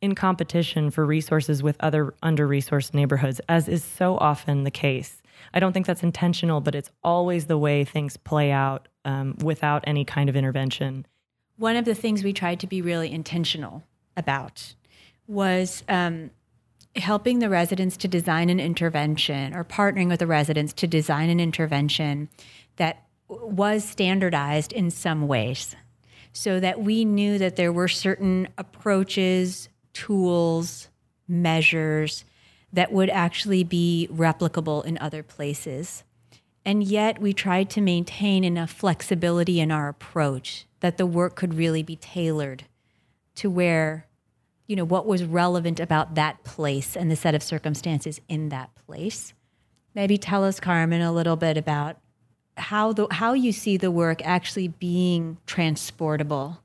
in 0.00 0.14
competition 0.14 0.90
for 0.90 1.04
resources 1.04 1.62
with 1.62 1.76
other 1.80 2.14
under 2.22 2.48
resourced 2.48 2.94
neighborhoods, 2.94 3.40
as 3.48 3.68
is 3.68 3.82
so 3.82 4.16
often 4.18 4.64
the 4.64 4.70
case. 4.70 5.22
I 5.54 5.60
don't 5.60 5.72
think 5.72 5.86
that's 5.86 6.02
intentional, 6.02 6.60
but 6.60 6.74
it's 6.74 6.90
always 7.02 7.46
the 7.46 7.58
way 7.58 7.84
things 7.84 8.16
play 8.16 8.50
out 8.50 8.88
um, 9.04 9.36
without 9.42 9.84
any 9.86 10.04
kind 10.04 10.28
of 10.28 10.36
intervention. 10.36 11.06
One 11.56 11.76
of 11.76 11.84
the 11.84 11.94
things 11.94 12.22
we 12.22 12.32
tried 12.32 12.60
to 12.60 12.66
be 12.66 12.82
really 12.82 13.10
intentional 13.10 13.84
about 14.16 14.74
was 15.26 15.82
um, 15.88 16.30
helping 16.96 17.38
the 17.38 17.48
residents 17.48 17.96
to 17.98 18.08
design 18.08 18.50
an 18.50 18.60
intervention 18.60 19.54
or 19.54 19.64
partnering 19.64 20.08
with 20.08 20.20
the 20.20 20.26
residents 20.26 20.72
to 20.74 20.86
design 20.86 21.28
an 21.28 21.40
intervention 21.40 22.28
that 22.76 23.07
was 23.28 23.84
standardized 23.84 24.72
in 24.72 24.90
some 24.90 25.28
ways 25.28 25.76
so 26.32 26.60
that 26.60 26.80
we 26.80 27.04
knew 27.04 27.38
that 27.38 27.56
there 27.56 27.72
were 27.72 27.88
certain 27.88 28.48
approaches, 28.56 29.68
tools, 29.92 30.88
measures 31.26 32.24
that 32.72 32.92
would 32.92 33.10
actually 33.10 33.64
be 33.64 34.08
replicable 34.12 34.84
in 34.84 34.98
other 34.98 35.22
places. 35.22 36.04
And 36.64 36.82
yet, 36.82 37.20
we 37.20 37.32
tried 37.32 37.70
to 37.70 37.80
maintain 37.80 38.44
enough 38.44 38.70
flexibility 38.70 39.58
in 39.58 39.70
our 39.70 39.88
approach 39.88 40.66
that 40.80 40.98
the 40.98 41.06
work 41.06 41.34
could 41.34 41.54
really 41.54 41.82
be 41.82 41.96
tailored 41.96 42.64
to 43.36 43.48
where, 43.48 44.06
you 44.66 44.76
know, 44.76 44.84
what 44.84 45.06
was 45.06 45.24
relevant 45.24 45.80
about 45.80 46.14
that 46.14 46.44
place 46.44 46.94
and 46.94 47.10
the 47.10 47.16
set 47.16 47.34
of 47.34 47.42
circumstances 47.42 48.20
in 48.28 48.50
that 48.50 48.74
place. 48.86 49.32
Maybe 49.94 50.18
tell 50.18 50.44
us, 50.44 50.60
Carmen, 50.60 51.00
a 51.00 51.12
little 51.12 51.36
bit 51.36 51.56
about 51.56 51.96
how 52.58 52.92
the 52.92 53.06
how 53.10 53.32
you 53.32 53.52
see 53.52 53.76
the 53.76 53.90
work 53.90 54.20
actually 54.24 54.68
being 54.68 55.38
transportable 55.46 56.58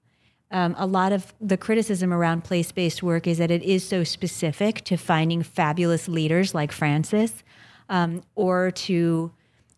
um, 0.54 0.76
a 0.78 0.86
lot 0.86 1.12
of 1.12 1.34
the 1.42 1.58
criticism 1.58 2.14
around 2.14 2.44
place 2.44 2.72
based 2.72 3.02
work 3.02 3.26
is 3.26 3.40
that 3.40 3.50
it 3.50 3.64
is 3.64 3.84
so 3.86 4.04
specific 4.04 4.84
to 4.84 4.98
finding 4.98 5.42
fabulous 5.42 6.08
leaders 6.08 6.54
like 6.54 6.72
Francis 6.72 7.44
um, 7.90 8.22
or 8.36 8.70
to 8.70 9.32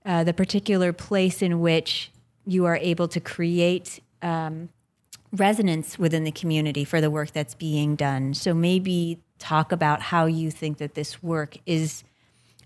uh, 0.06 0.26
the 0.26 0.34
particular 0.34 0.92
place 0.92 1.42
in 1.42 1.62
which 1.62 2.12
you 2.46 2.66
are 2.66 2.76
able 2.76 3.08
to 3.08 3.22
create 3.22 4.02
um, 4.22 4.68
resonance 5.32 5.98
within 5.98 6.26
the 6.26 6.32
community 6.32 6.84
for 6.84 7.00
the 7.00 7.10
work 7.10 7.32
that's 7.32 7.56
being 7.56 7.96
done. 7.96 8.34
So 8.34 8.54
maybe 8.54 9.20
talk 9.40 9.72
about 9.72 10.02
how 10.02 10.26
you 10.26 10.52
think 10.52 10.78
that 10.80 10.94
this 10.94 11.24
work 11.24 11.58
is 11.66 12.04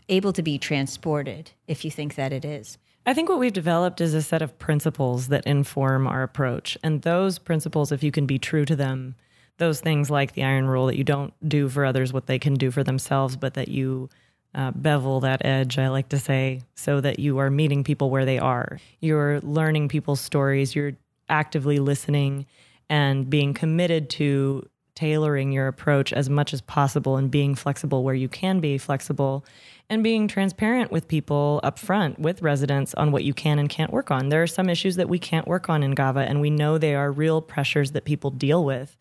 able 0.09 0.33
to 0.33 0.41
be 0.41 0.57
transported 0.57 1.51
if 1.67 1.85
you 1.85 1.91
think 1.91 2.15
that 2.15 2.33
it 2.33 2.43
is. 2.43 2.79
I 3.05 3.13
think 3.13 3.29
what 3.29 3.39
we've 3.39 3.53
developed 3.53 4.01
is 4.01 4.13
a 4.13 4.21
set 4.21 4.41
of 4.41 4.59
principles 4.59 5.29
that 5.29 5.47
inform 5.47 6.05
our 6.07 6.23
approach. 6.23 6.77
And 6.83 7.01
those 7.01 7.39
principles, 7.39 7.91
if 7.91 8.03
you 8.03 8.11
can 8.11 8.25
be 8.25 8.37
true 8.37 8.65
to 8.65 8.75
them, 8.75 9.15
those 9.57 9.81
things 9.81 10.09
like 10.09 10.33
the 10.33 10.43
iron 10.43 10.67
rule 10.67 10.87
that 10.87 10.97
you 10.97 11.03
don't 11.03 11.33
do 11.47 11.69
for 11.69 11.85
others 11.85 12.13
what 12.13 12.27
they 12.27 12.39
can 12.39 12.53
do 12.55 12.71
for 12.71 12.83
themselves, 12.83 13.35
but 13.35 13.55
that 13.55 13.67
you 13.67 14.09
uh, 14.55 14.71
bevel 14.71 15.19
that 15.19 15.45
edge, 15.45 15.77
I 15.77 15.89
like 15.89 16.09
to 16.09 16.19
say, 16.19 16.61
so 16.75 17.01
that 17.01 17.19
you 17.19 17.37
are 17.37 17.49
meeting 17.49 17.83
people 17.83 18.09
where 18.09 18.25
they 18.25 18.39
are. 18.39 18.79
You're 18.99 19.39
learning 19.41 19.89
people's 19.89 20.21
stories, 20.21 20.75
you're 20.75 20.93
actively 21.29 21.79
listening 21.79 22.47
and 22.89 23.29
being 23.29 23.53
committed 23.53 24.09
to 24.09 24.67
tailoring 24.99 25.53
your 25.53 25.67
approach 25.67 26.11
as 26.11 26.29
much 26.29 26.51
as 26.53 26.59
possible 26.59 27.15
and 27.15 27.31
being 27.31 27.55
flexible 27.55 28.03
where 28.03 28.13
you 28.13 28.27
can 28.27 28.59
be 28.59 28.77
flexible 28.77 29.45
and 29.89 30.03
being 30.03 30.27
transparent 30.27 30.91
with 30.91 31.07
people 31.07 31.61
up 31.63 31.79
front 31.79 32.19
with 32.19 32.41
residents 32.41 32.93
on 32.95 33.13
what 33.13 33.23
you 33.23 33.33
can 33.33 33.59
and 33.59 33.69
can't 33.69 33.93
work 33.93 34.11
on. 34.11 34.27
There 34.27 34.43
are 34.43 34.47
some 34.47 34.67
issues 34.69 34.97
that 34.97 35.07
we 35.07 35.17
can't 35.17 35.47
work 35.47 35.69
on 35.69 35.83
in 35.83 35.91
GAVA, 35.91 36.19
and 36.27 36.41
we 36.41 36.49
know 36.49 36.77
they 36.77 36.95
are 36.95 37.13
real 37.13 37.39
pressures 37.39 37.93
that 37.93 38.03
people 38.03 38.29
deal 38.29 38.65
with. 38.65 38.97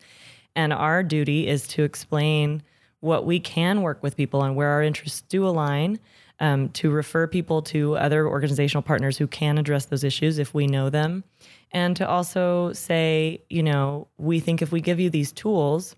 And 0.55 0.71
our 0.71 1.03
duty 1.03 1.49
is 1.49 1.67
to 1.67 1.83
explain 1.83 2.63
what 3.01 3.25
we 3.25 3.41
can 3.41 3.81
work 3.81 4.01
with 4.01 4.15
people 4.15 4.39
on, 4.39 4.55
where 4.55 4.69
our 4.69 4.81
interests 4.81 5.21
do 5.27 5.45
align, 5.45 5.99
um, 6.39 6.69
to 6.69 6.89
refer 6.89 7.27
people 7.27 7.61
to 7.61 7.97
other 7.97 8.27
organizational 8.27 8.81
partners 8.81 9.17
who 9.17 9.27
can 9.27 9.57
address 9.57 9.85
those 9.85 10.03
issues 10.03 10.39
if 10.39 10.53
we 10.53 10.67
know 10.67 10.89
them, 10.89 11.23
and 11.71 11.95
to 11.97 12.07
also 12.07 12.73
say, 12.73 13.41
you 13.49 13.63
know, 13.63 14.07
we 14.17 14.39
think 14.39 14.61
if 14.61 14.71
we 14.71 14.81
give 14.81 14.99
you 14.99 15.09
these 15.09 15.31
tools, 15.31 15.95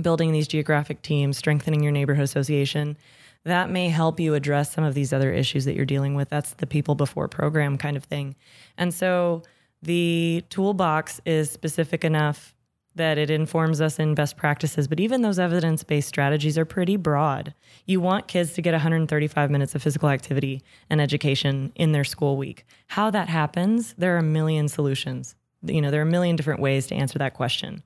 building 0.00 0.32
these 0.32 0.48
geographic 0.48 1.02
teams, 1.02 1.36
strengthening 1.36 1.82
your 1.82 1.92
neighborhood 1.92 2.24
association, 2.24 2.96
that 3.44 3.70
may 3.70 3.88
help 3.88 4.20
you 4.20 4.34
address 4.34 4.72
some 4.72 4.84
of 4.84 4.94
these 4.94 5.12
other 5.12 5.32
issues 5.32 5.64
that 5.64 5.74
you're 5.74 5.84
dealing 5.84 6.14
with. 6.14 6.28
That's 6.28 6.54
the 6.54 6.66
people 6.66 6.94
before 6.94 7.28
program 7.28 7.78
kind 7.78 7.96
of 7.96 8.04
thing. 8.04 8.36
And 8.76 8.92
so 8.92 9.42
the 9.82 10.44
toolbox 10.50 11.20
is 11.24 11.50
specific 11.50 12.04
enough 12.04 12.54
that 12.98 13.18
it 13.18 13.30
informs 13.30 13.80
us 13.80 13.98
in 13.98 14.14
best 14.14 14.36
practices, 14.36 14.86
but 14.86 15.00
even 15.00 15.22
those 15.22 15.38
evidence 15.38 15.82
based 15.82 16.08
strategies 16.08 16.58
are 16.58 16.64
pretty 16.64 16.96
broad. 16.96 17.54
You 17.86 18.00
want 18.00 18.28
kids 18.28 18.52
to 18.52 18.62
get 18.62 18.72
135 18.72 19.50
minutes 19.50 19.74
of 19.74 19.82
physical 19.82 20.10
activity 20.10 20.62
and 20.90 21.00
education 21.00 21.72
in 21.74 21.92
their 21.92 22.04
school 22.04 22.36
week. 22.36 22.66
How 22.88 23.10
that 23.10 23.28
happens, 23.28 23.94
there 23.96 24.14
are 24.14 24.18
a 24.18 24.22
million 24.22 24.68
solutions. 24.68 25.34
You 25.62 25.80
know, 25.80 25.90
there 25.90 26.00
are 26.00 26.08
a 26.08 26.10
million 26.10 26.36
different 26.36 26.60
ways 26.60 26.86
to 26.88 26.94
answer 26.94 27.18
that 27.18 27.34
question. 27.34 27.82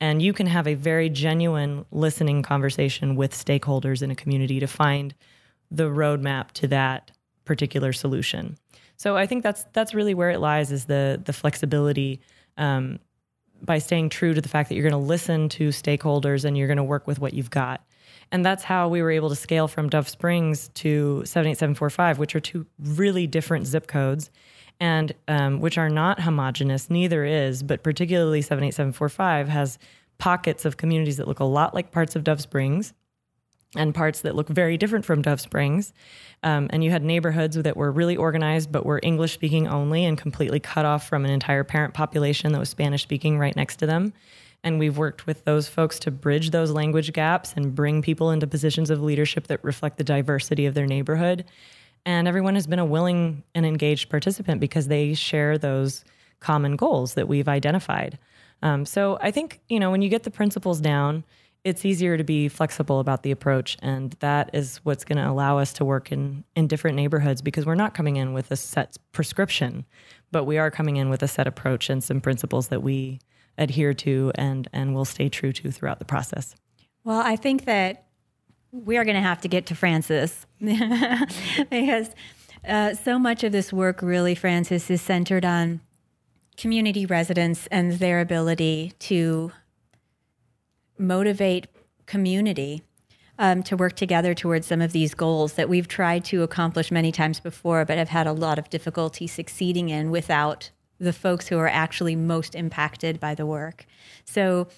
And 0.00 0.20
you 0.20 0.32
can 0.32 0.46
have 0.46 0.66
a 0.66 0.74
very 0.74 1.08
genuine 1.08 1.86
listening 1.90 2.42
conversation 2.42 3.16
with 3.16 3.32
stakeholders 3.32 4.02
in 4.02 4.10
a 4.10 4.14
community 4.16 4.60
to 4.60 4.66
find 4.66 5.14
the 5.70 5.84
roadmap 5.84 6.50
to 6.52 6.68
that 6.68 7.10
particular 7.44 7.92
solution. 7.92 8.58
So 8.96 9.16
I 9.16 9.26
think 9.26 9.42
that's 9.42 9.64
that's 9.72 9.94
really 9.94 10.14
where 10.14 10.30
it 10.30 10.40
lies 10.40 10.72
is 10.72 10.86
the 10.86 11.20
the 11.24 11.32
flexibility 11.32 12.20
um, 12.56 12.98
by 13.64 13.78
staying 13.78 14.10
true 14.10 14.34
to 14.34 14.40
the 14.40 14.48
fact 14.48 14.68
that 14.68 14.74
you're 14.74 14.88
going 14.88 14.92
to 14.92 15.08
listen 15.08 15.48
to 15.50 15.68
stakeholders 15.68 16.44
and 16.44 16.56
you're 16.56 16.66
going 16.66 16.76
to 16.76 16.84
work 16.84 17.06
with 17.06 17.18
what 17.18 17.34
you've 17.34 17.50
got. 17.50 17.84
And 18.32 18.44
that's 18.44 18.64
how 18.64 18.88
we 18.88 19.02
were 19.02 19.10
able 19.10 19.28
to 19.28 19.36
scale 19.36 19.68
from 19.68 19.88
Dove 19.88 20.08
Springs 20.08 20.68
to 20.74 21.22
78745, 21.24 22.18
which 22.18 22.34
are 22.34 22.40
two 22.40 22.66
really 22.78 23.26
different 23.26 23.66
zip 23.66 23.86
codes 23.86 24.30
and 24.80 25.12
um, 25.28 25.60
which 25.60 25.78
are 25.78 25.90
not 25.90 26.20
homogenous. 26.20 26.90
Neither 26.90 27.24
is, 27.24 27.62
but 27.62 27.82
particularly 27.82 28.42
78745 28.42 29.48
has 29.48 29.78
pockets 30.18 30.64
of 30.64 30.76
communities 30.76 31.16
that 31.18 31.28
look 31.28 31.40
a 31.40 31.44
lot 31.44 31.74
like 31.74 31.90
parts 31.90 32.16
of 32.16 32.24
Dove 32.24 32.40
Springs 32.40 32.92
and 33.76 33.94
parts 33.94 34.20
that 34.22 34.34
look 34.34 34.48
very 34.48 34.76
different 34.76 35.04
from 35.04 35.22
Dove 35.22 35.40
Springs. 35.40 35.92
Um, 36.42 36.68
and 36.70 36.84
you 36.84 36.90
had 36.90 37.02
neighborhoods 37.02 37.56
that 37.56 37.76
were 37.76 37.90
really 37.90 38.16
organized, 38.16 38.70
but 38.70 38.84
were 38.84 39.00
English 39.02 39.32
speaking 39.32 39.66
only 39.66 40.04
and 40.04 40.18
completely 40.18 40.60
cut 40.60 40.84
off 40.84 41.08
from 41.08 41.24
an 41.24 41.30
entire 41.30 41.64
parent 41.64 41.94
population 41.94 42.52
that 42.52 42.58
was 42.58 42.68
Spanish 42.68 43.02
speaking 43.02 43.38
right 43.38 43.56
next 43.56 43.76
to 43.76 43.86
them. 43.86 44.12
And 44.62 44.78
we've 44.78 44.96
worked 44.96 45.26
with 45.26 45.44
those 45.44 45.68
folks 45.68 45.98
to 46.00 46.10
bridge 46.10 46.50
those 46.50 46.70
language 46.70 47.12
gaps 47.12 47.52
and 47.54 47.74
bring 47.74 48.00
people 48.02 48.30
into 48.30 48.46
positions 48.46 48.90
of 48.90 49.02
leadership 49.02 49.46
that 49.48 49.62
reflect 49.62 49.98
the 49.98 50.04
diversity 50.04 50.66
of 50.66 50.74
their 50.74 50.86
neighborhood. 50.86 51.44
And 52.06 52.28
everyone 52.28 52.54
has 52.54 52.66
been 52.66 52.78
a 52.78 52.84
willing 52.84 53.42
and 53.54 53.64
engaged 53.64 54.08
participant 54.10 54.60
because 54.60 54.88
they 54.88 55.14
share 55.14 55.58
those 55.58 56.04
common 56.40 56.76
goals 56.76 57.14
that 57.14 57.28
we've 57.28 57.48
identified. 57.48 58.18
Um, 58.62 58.86
so 58.86 59.18
I 59.20 59.30
think, 59.30 59.60
you 59.68 59.78
know, 59.78 59.90
when 59.90 60.02
you 60.02 60.08
get 60.08 60.22
the 60.22 60.30
principles 60.30 60.80
down, 60.80 61.24
it's 61.64 61.86
easier 61.86 62.18
to 62.18 62.24
be 62.24 62.48
flexible 62.48 63.00
about 63.00 63.22
the 63.22 63.30
approach 63.30 63.76
and 63.80 64.12
that 64.20 64.50
is 64.52 64.76
what's 64.84 65.04
going 65.04 65.16
to 65.16 65.28
allow 65.28 65.58
us 65.58 65.72
to 65.72 65.84
work 65.84 66.12
in 66.12 66.44
in 66.54 66.68
different 66.68 66.94
neighborhoods 66.94 67.42
because 67.42 67.66
we're 67.66 67.74
not 67.74 67.94
coming 67.94 68.16
in 68.16 68.32
with 68.32 68.50
a 68.50 68.56
set 68.56 68.96
prescription 69.12 69.84
but 70.30 70.44
we 70.44 70.58
are 70.58 70.70
coming 70.70 70.96
in 70.96 71.08
with 71.08 71.22
a 71.22 71.28
set 71.28 71.46
approach 71.46 71.88
and 71.90 72.04
some 72.04 72.20
principles 72.20 72.68
that 72.68 72.82
we 72.82 73.18
adhere 73.56 73.94
to 73.94 74.30
and 74.34 74.68
and 74.72 74.94
will 74.94 75.04
stay 75.04 75.28
true 75.28 75.52
to 75.52 75.70
throughout 75.70 75.98
the 75.98 76.04
process. 76.04 76.54
Well 77.02 77.20
i 77.20 77.36
think 77.36 77.64
that 77.64 78.04
we 78.70 78.96
are 78.96 79.04
going 79.04 79.16
to 79.16 79.22
have 79.22 79.40
to 79.40 79.48
get 79.48 79.66
to 79.66 79.74
francis 79.74 80.46
because 80.60 82.10
uh, 82.66 82.94
so 82.94 83.18
much 83.18 83.44
of 83.44 83.52
this 83.52 83.72
work 83.72 84.02
really 84.02 84.34
francis 84.34 84.90
is 84.90 85.00
centered 85.00 85.44
on 85.44 85.80
community 86.56 87.04
residents 87.06 87.66
and 87.68 87.92
their 87.92 88.20
ability 88.20 88.92
to 88.98 89.50
motivate 90.98 91.66
community 92.06 92.82
um, 93.38 93.62
to 93.64 93.76
work 93.76 93.96
together 93.96 94.34
towards 94.34 94.66
some 94.66 94.80
of 94.80 94.92
these 94.92 95.14
goals 95.14 95.54
that 95.54 95.68
we've 95.68 95.88
tried 95.88 96.24
to 96.26 96.42
accomplish 96.42 96.90
many 96.90 97.10
times 97.10 97.40
before, 97.40 97.84
but 97.84 97.98
have 97.98 98.10
had 98.10 98.26
a 98.26 98.32
lot 98.32 98.58
of 98.58 98.70
difficulty 98.70 99.26
succeeding 99.26 99.88
in 99.88 100.10
without 100.10 100.70
the 101.00 101.12
folks 101.12 101.48
who 101.48 101.58
are 101.58 101.68
actually 101.68 102.14
most 102.14 102.54
impacted 102.54 103.18
by 103.18 103.34
the 103.34 103.46
work. 103.46 103.86
So, 104.24 104.68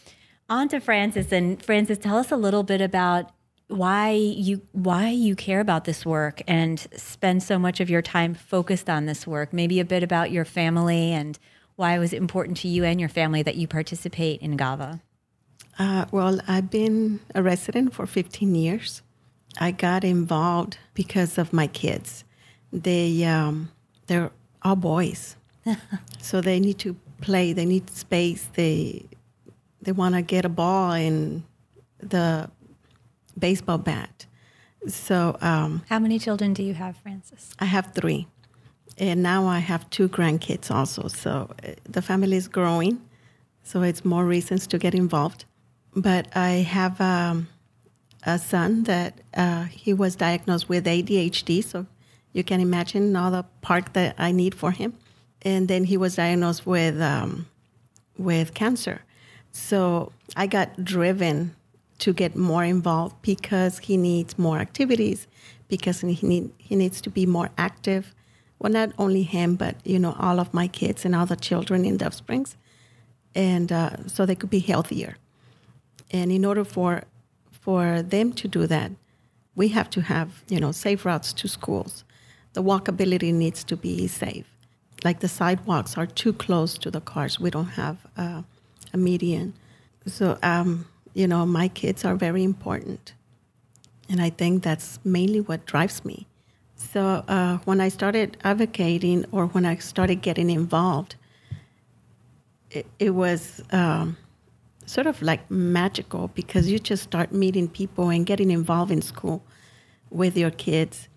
on 0.49 0.69
to 0.69 0.81
Francis, 0.81 1.33
and 1.33 1.63
Francis, 1.63 1.99
tell 1.99 2.17
us 2.17 2.31
a 2.31 2.37
little 2.37 2.63
bit 2.63 2.81
about 2.81 3.33
why 3.69 4.11
you 4.13 4.63
why 4.73 5.09
you 5.09 5.35
care 5.35 5.59
about 5.59 5.85
this 5.85 6.07
work 6.07 6.41
and 6.47 6.87
spend 6.97 7.43
so 7.43 7.59
much 7.59 7.81
of 7.81 7.91
your 7.91 8.03
time 8.03 8.33
focused 8.33 8.89
on 8.89 9.07
this 9.07 9.27
work. 9.27 9.53
Maybe 9.53 9.81
a 9.81 9.85
bit 9.85 10.03
about 10.03 10.31
your 10.31 10.45
family 10.45 11.13
and 11.13 11.39
why 11.75 11.97
it 11.97 11.99
was 11.99 12.13
important 12.13 12.57
to 12.59 12.69
you 12.69 12.85
and 12.85 13.01
your 13.01 13.09
family 13.09 13.43
that 13.43 13.57
you 13.57 13.67
participate 13.67 14.41
in 14.41 14.57
GAVA. 14.57 15.03
Uh, 15.79 16.07
well, 16.11 16.41
I've 16.49 16.71
been 16.71 17.21
a 17.35 17.43
resident 17.43 17.95
for 17.95 18.07
15 18.07 18.55
years. 18.55 19.03
I 19.59 19.71
got 19.71 20.05
involved 20.05 20.79
because 20.95 21.39
of 21.39 21.53
my 21.53 21.67
kids. 21.67 22.25
They 22.73 23.25
um, 23.25 23.71
they're 24.07 24.31
all 24.63 24.77
boys, 24.77 25.37
so 26.21 26.41
they 26.41 26.61
need 26.61 26.79
to 26.81 26.97
play. 27.21 27.53
They 27.53 27.65
need 27.65 27.89
space. 27.91 28.49
They 28.55 29.07
they 29.81 29.93
want 29.93 30.15
to 30.15 30.23
get 30.23 30.45
a 30.45 30.49
ball 30.49 30.93
and 30.93 31.45
the 31.99 32.51
baseball 33.39 33.79
bat. 33.79 34.27
So, 34.89 35.37
um, 35.41 35.83
how 35.89 35.99
many 35.99 36.19
children 36.19 36.53
do 36.53 36.63
you 36.63 36.75
have, 36.75 36.97
Francis? 36.99 37.55
I 37.59 37.65
have 37.65 37.93
three, 37.95 38.27
and 38.99 39.23
now 39.23 39.47
I 39.47 39.61
have 39.61 39.89
two 39.91 40.09
grandkids 40.09 40.71
also. 40.71 41.09
So 41.09 41.51
uh, 41.65 41.73
the 41.85 42.03
family 42.03 42.37
is 42.37 42.49
growing, 42.49 43.01
so 43.63 43.83
it's 43.83 44.05
more 44.05 44.25
reasons 44.25 44.67
to 44.69 44.79
get 44.79 44.95
involved. 44.95 45.45
But 45.97 46.29
I 46.37 46.51
have 46.51 47.01
um, 47.01 47.49
a 48.23 48.39
son 48.39 48.83
that 48.83 49.19
uh, 49.35 49.65
he 49.65 49.95
was 49.95 50.15
diagnosed 50.15 50.69
with 50.69 50.85
ADHD, 50.85 51.65
so 51.65 51.87
you 52.35 52.45
can 52.45 52.61
imagine 52.61 53.17
all 53.17 53.31
the 53.31 53.45
part 53.63 53.95
that 53.95 54.15
I 54.19 54.31
need 54.31 54.55
for 54.55 54.73
him. 54.73 54.93
And 55.41 55.69
then 55.69 55.85
he 55.85 55.97
was 55.97 56.17
diagnosed 56.17 56.67
with 56.67 57.01
um, 57.01 57.47
with 58.19 58.53
cancer. 58.53 59.03
So 59.53 60.13
I 60.37 60.47
got 60.47 60.85
driven 60.85 61.57
to 62.01 62.13
get 62.13 62.37
more 62.37 62.63
involved 62.63 63.17
because 63.23 63.79
he 63.79 63.97
needs 63.97 64.39
more 64.39 64.59
activities, 64.59 65.27
because 65.69 66.03
he 66.03 66.19
need, 66.21 66.51
he 66.59 66.77
needs 66.77 67.01
to 67.01 67.11
be 67.11 67.25
more 67.25 67.49
active. 67.57 68.15
Well, 68.59 68.73
not 68.73 68.93
only 68.99 69.23
him, 69.23 69.57
but 69.57 69.77
you 69.83 69.99
know 69.99 70.15
all 70.19 70.41
of 70.41 70.53
my 70.53 70.69
kids 70.69 71.07
and 71.07 71.15
all 71.15 71.25
the 71.25 71.37
children 71.37 71.87
in 71.87 71.97
Dove 71.97 72.13
Springs, 72.13 72.55
and 73.35 73.73
uh, 73.73 74.07
so 74.07 74.27
they 74.27 74.35
could 74.35 74.51
be 74.51 74.61
healthier. 74.61 75.17
And 76.11 76.31
in 76.31 76.45
order 76.45 76.65
for 76.65 77.05
for 77.51 78.01
them 78.03 78.33
to 78.33 78.47
do 78.47 78.67
that, 78.69 78.93
we 79.57 79.69
have 79.69 79.91
to 79.91 80.01
have 80.03 80.45
you 80.49 80.61
know 80.61 80.73
safe 80.73 81.05
routes 81.05 81.33
to 81.33 81.49
schools. 81.49 82.05
The 82.53 82.63
walkability 82.63 83.35
needs 83.35 83.65
to 83.65 83.77
be 83.77 84.07
safe. 84.07 84.47
Like 85.05 85.21
the 85.21 85.29
sidewalks 85.29 85.99
are 85.99 86.07
too 86.07 86.33
close 86.33 86.79
to 86.79 86.91
the 86.91 87.01
cars. 87.01 87.39
We 87.39 87.51
don't 87.51 87.75
have 87.77 87.99
uh, 88.17 88.43
a 88.93 88.97
median. 88.97 89.55
So 90.07 90.39
um, 90.43 90.87
you 91.15 91.27
know, 91.27 91.45
my 91.45 91.69
kids 91.69 92.05
are 92.05 92.15
very 92.15 92.45
important, 92.45 93.15
and 94.09 94.21
I 94.21 94.31
think 94.31 94.63
that's 94.63 94.99
mainly 95.05 95.41
what 95.41 95.67
drives 95.67 96.05
me. 96.05 96.27
So 96.77 97.25
uh, 97.27 97.59
when 97.65 97.81
I 97.81 97.89
started 97.89 98.37
advocating, 98.45 99.25
or 99.33 99.47
when 99.47 99.67
I 99.67 99.77
started 99.77 100.23
getting 100.23 100.51
involved, 100.51 101.17
it, 102.71 102.87
it 102.99 103.11
was. 103.11 103.63
Um, 103.73 104.17
sort 104.87 105.07
of 105.07 105.21
like 105.21 105.51
magical 105.51 106.29
because 106.29 106.71
you 106.71 106.79
just 106.79 107.03
start 107.03 107.33
meeting 107.33 107.69
people 107.69 108.09
and 108.09 108.25
getting 108.25 108.51
involved 108.51 108.91
in 108.91 109.03
school 109.03 109.43
with 110.11 110.37
your 110.37 110.51
kids. 110.51 111.09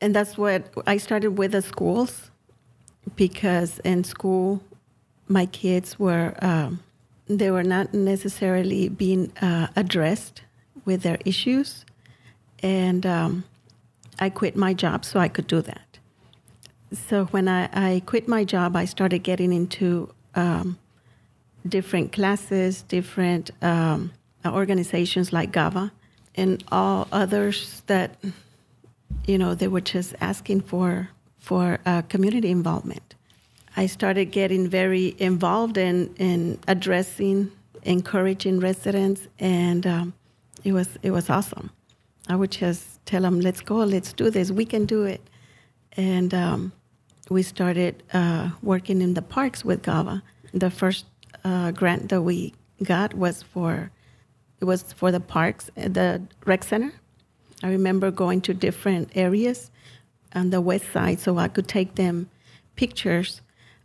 And 0.00 0.14
that's 0.14 0.36
what 0.38 0.72
I 0.86 0.96
started 0.96 1.38
with 1.38 1.52
the 1.52 1.62
schools. 1.62 2.30
because 3.16 3.78
in 3.80 4.04
school, 4.04 4.62
my 5.28 5.46
kids 5.46 5.98
were 5.98 6.34
um, 6.42 6.80
they 7.26 7.50
were 7.50 7.62
not 7.62 7.94
necessarily 7.94 8.88
being 8.88 9.32
uh, 9.40 9.68
addressed 9.76 10.42
with 10.84 11.02
their 11.02 11.18
issues, 11.24 11.84
and 12.62 13.06
um, 13.06 13.44
I 14.18 14.30
quit 14.30 14.56
my 14.56 14.74
job 14.74 15.04
so 15.04 15.20
I 15.20 15.28
could 15.28 15.46
do 15.46 15.60
that. 15.62 15.98
So 16.92 17.26
when 17.26 17.46
I, 17.48 17.68
I 17.72 18.02
quit 18.04 18.26
my 18.26 18.44
job, 18.44 18.74
I 18.74 18.84
started 18.84 19.20
getting 19.22 19.52
into 19.52 20.12
um, 20.34 20.78
different 21.68 22.12
classes, 22.12 22.82
different 22.82 23.50
um, 23.62 24.12
organizations 24.44 25.32
like 25.32 25.52
GAVA, 25.52 25.92
and 26.36 26.64
all 26.70 27.08
others 27.12 27.82
that 27.86 28.16
you 29.26 29.38
know 29.38 29.54
they 29.54 29.68
were 29.68 29.80
just 29.80 30.14
asking 30.20 30.62
for 30.62 31.08
for 31.38 31.78
uh, 31.86 32.02
community 32.02 32.50
involvement. 32.50 33.14
I 33.76 33.86
started 33.86 34.26
getting 34.26 34.68
very 34.68 35.14
involved 35.18 35.76
in 35.76 36.14
in 36.16 36.58
addressing, 36.66 37.50
encouraging 37.82 38.60
residents, 38.60 39.28
and 39.38 39.86
um, 39.86 40.14
it 40.64 40.72
was 40.72 40.88
it 41.02 41.10
was 41.10 41.30
awesome. 41.30 41.70
I 42.28 42.36
would 42.36 42.50
just 42.50 43.04
tell 43.06 43.22
them, 43.22 43.40
"Let's 43.40 43.60
go, 43.60 43.76
let's 43.76 44.12
do 44.12 44.30
this. 44.30 44.50
We 44.50 44.64
can 44.64 44.86
do 44.86 45.04
it," 45.04 45.20
and 45.96 46.32
um, 46.34 46.72
we 47.28 47.42
started 47.42 48.02
uh, 48.12 48.50
working 48.62 49.00
in 49.00 49.14
the 49.14 49.22
parks 49.22 49.64
with 49.64 49.82
GAVA. 49.82 50.22
The 50.52 50.70
first 50.70 51.06
uh, 51.44 51.70
grant 51.72 52.08
that 52.10 52.22
we 52.22 52.54
got 52.82 53.14
was 53.14 53.42
for 53.42 53.90
it 54.60 54.64
was 54.64 54.82
for 54.92 55.10
the 55.10 55.20
parks, 55.20 55.70
the 55.74 56.22
rec 56.44 56.64
center. 56.64 56.92
I 57.62 57.70
remember 57.70 58.10
going 58.10 58.40
to 58.42 58.54
different 58.54 59.10
areas 59.14 59.70
on 60.34 60.50
the 60.50 60.60
west 60.60 60.92
side 60.92 61.18
so 61.20 61.38
I 61.38 61.48
could 61.48 61.68
take 61.68 61.94
them 61.94 62.30
pictures 62.76 63.40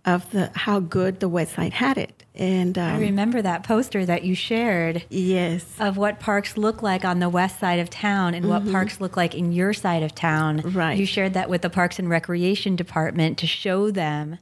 of 0.05 0.29
the 0.31 0.51
how 0.53 0.79
good 0.79 1.19
the 1.19 1.29
west 1.29 1.55
side 1.55 1.73
had 1.73 1.97
it. 1.97 2.23
And 2.35 2.77
um, 2.77 2.95
I 2.95 2.99
remember 2.99 3.41
that 3.41 3.63
poster 3.63 4.05
that 4.05 4.23
you 4.23 4.35
shared. 4.35 5.05
Yes. 5.09 5.65
Of 5.79 5.97
what 5.97 6.19
parks 6.19 6.57
look 6.57 6.83
like 6.83 7.03
on 7.03 7.19
the 7.19 7.29
west 7.29 7.59
side 7.59 7.79
of 7.79 7.89
town 7.89 8.33
and 8.33 8.45
mm-hmm. 8.45 8.65
what 8.65 8.71
parks 8.71 9.01
look 9.01 9.17
like 9.17 9.33
in 9.33 9.51
your 9.51 9.73
side 9.73 10.03
of 10.03 10.13
town. 10.13 10.59
Right. 10.59 10.97
You 10.97 11.05
shared 11.05 11.33
that 11.33 11.49
with 11.49 11.61
the 11.61 11.69
Parks 11.69 11.97
and 11.97 12.09
Recreation 12.09 12.75
Department 12.75 13.37
to 13.39 13.47
show 13.47 13.89
them 13.89 14.37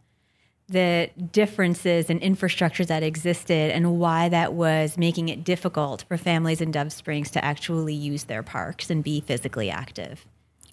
the 0.73 1.09
differences 1.31 2.09
in 2.09 2.19
infrastructure 2.19 2.83
that 2.85 3.03
existed 3.03 3.71
and 3.71 3.99
why 3.99 4.27
that 4.29 4.53
was 4.53 4.97
making 4.97 5.29
it 5.29 5.43
difficult 5.43 6.03
for 6.07 6.17
families 6.17 6.59
in 6.59 6.71
Dove 6.71 6.91
Springs 6.91 7.31
to 7.31 7.45
actually 7.45 7.93
use 7.93 8.25
their 8.25 8.43
parks 8.43 8.89
and 8.89 9.03
be 9.03 9.21
physically 9.21 9.69
active. 9.69 10.25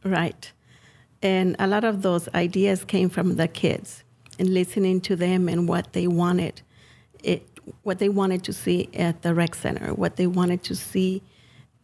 Right. 0.02 0.50
And 1.22 1.54
a 1.58 1.66
lot 1.66 1.84
of 1.84 2.02
those 2.02 2.28
ideas 2.34 2.84
came 2.84 3.10
from 3.10 3.36
the 3.36 3.46
kids 3.46 4.02
and 4.38 4.52
listening 4.52 5.00
to 5.02 5.16
them 5.16 5.48
and 5.48 5.68
what 5.68 5.92
they 5.92 6.06
wanted. 6.06 6.62
It, 7.22 7.46
what 7.82 7.98
they 7.98 8.08
wanted 8.08 8.42
to 8.44 8.52
see 8.52 8.88
at 8.94 9.22
the 9.22 9.34
rec 9.34 9.54
center, 9.54 9.92
what 9.94 10.16
they 10.16 10.26
wanted 10.26 10.62
to 10.64 10.74
see 10.74 11.22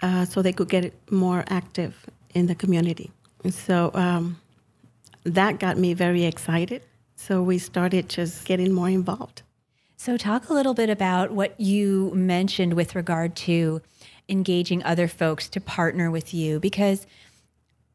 uh, 0.00 0.24
so 0.24 0.42
they 0.42 0.52
could 0.52 0.70
get 0.70 0.92
more 1.10 1.44
active 1.48 2.06
in 2.34 2.46
the 2.46 2.54
community. 2.54 3.10
And 3.44 3.52
so 3.52 3.90
um, 3.94 4.40
that 5.24 5.60
got 5.60 5.76
me 5.76 5.92
very 5.92 6.24
excited 6.24 6.82
so 7.16 7.42
we 7.42 7.58
started 7.58 8.08
just 8.08 8.44
getting 8.44 8.72
more 8.72 8.90
involved. 8.90 9.42
So, 9.96 10.16
talk 10.16 10.50
a 10.50 10.52
little 10.52 10.74
bit 10.74 10.90
about 10.90 11.32
what 11.32 11.58
you 11.58 12.12
mentioned 12.14 12.74
with 12.74 12.94
regard 12.94 13.34
to 13.36 13.80
engaging 14.28 14.84
other 14.84 15.08
folks 15.08 15.48
to 15.48 15.60
partner 15.60 16.10
with 16.10 16.34
you, 16.34 16.60
because 16.60 17.06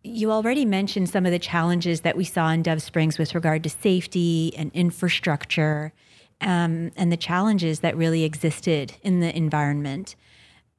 you 0.03 0.31
already 0.31 0.65
mentioned 0.65 1.09
some 1.09 1.27
of 1.27 1.31
the 1.31 1.39
challenges 1.39 2.01
that 2.01 2.17
we 2.17 2.23
saw 2.23 2.49
in 2.49 2.63
Dove 2.63 2.81
Springs 2.81 3.19
with 3.19 3.35
regard 3.35 3.63
to 3.63 3.69
safety 3.69 4.51
and 4.57 4.71
infrastructure 4.73 5.93
um, 6.41 6.91
and 6.97 7.11
the 7.11 7.17
challenges 7.17 7.81
that 7.81 7.95
really 7.95 8.23
existed 8.23 8.93
in 9.03 9.19
the 9.19 9.35
environment. 9.37 10.15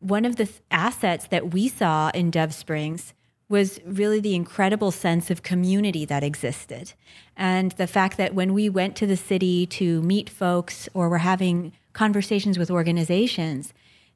One 0.00 0.24
of 0.24 0.35
the 0.35 0.46
th- 0.46 0.61
assets 0.72 1.28
that 1.28 1.52
we 1.52 1.68
saw 1.68 2.11
in 2.12 2.33
Dove 2.33 2.52
Springs 2.52 3.14
was 3.53 3.79
really 3.85 4.19
the 4.19 4.35
incredible 4.35 4.91
sense 4.91 5.31
of 5.31 5.43
community 5.43 6.07
that 6.07 6.25
existed. 6.25 6.95
And 7.37 7.73
the 7.73 7.87
fact 7.87 8.17
that 8.17 8.35
when 8.35 8.55
we 8.55 8.71
went 8.71 8.97
to 8.97 9.07
the 9.07 9.17
city 9.17 9.67
to 9.67 10.01
meet 10.01 10.31
folks 10.31 10.88
or 10.95 11.11
were 11.11 11.19
having 11.19 11.75
conversations 11.93 12.59
with 12.59 12.71
organizations, 12.71 13.75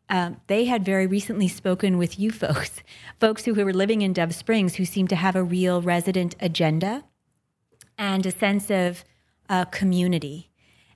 um, 0.09 0.41
they 0.47 0.65
had 0.65 0.87
very 0.87 1.07
recently 1.07 1.49
spoken 1.49 1.99
with 1.99 2.19
you 2.19 2.31
folks, 2.31 2.83
folks 3.21 3.45
who, 3.45 3.53
who 3.53 3.67
were 3.67 3.75
living 3.75 4.01
in 4.01 4.15
Dove 4.15 4.35
Springs 4.35 4.77
who 4.77 4.87
seemed 4.87 5.11
to 5.11 5.17
have 5.17 5.37
a 5.37 5.45
real 5.45 5.83
resident 5.83 6.35
agenda 6.41 7.05
and 7.99 8.25
a 8.25 8.31
sense 8.31 8.71
of 8.71 9.05
uh, 9.51 9.67
community. 9.67 10.49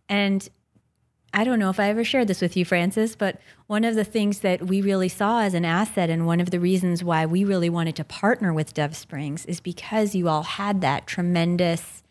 And 0.08 0.48
I 1.32 1.44
don't 1.44 1.58
know 1.60 1.70
if 1.70 1.78
I 1.78 1.88
ever 1.88 2.02
shared 2.02 2.28
this 2.28 2.40
with 2.40 2.56
you, 2.56 2.64
Francis, 2.64 3.14
but 3.14 3.40
one 3.68 3.84
of 3.84 3.94
the 3.94 4.04
things 4.04 4.40
that 4.40 4.66
we 4.66 4.82
really 4.82 5.08
saw 5.08 5.42
as 5.42 5.54
an 5.54 5.64
asset, 5.64 6.10
and 6.10 6.26
one 6.26 6.40
of 6.40 6.50
the 6.50 6.58
reasons 6.58 7.04
why 7.04 7.24
we 7.24 7.44
really 7.44 7.70
wanted 7.70 7.94
to 7.96 8.04
partner 8.04 8.52
with 8.52 8.74
Dove 8.74 8.96
Springs, 8.96 9.46
is 9.46 9.60
because 9.60 10.14
you 10.14 10.28
all 10.28 10.42
had 10.42 10.80
that 10.80 11.06
tremendous 11.06 12.02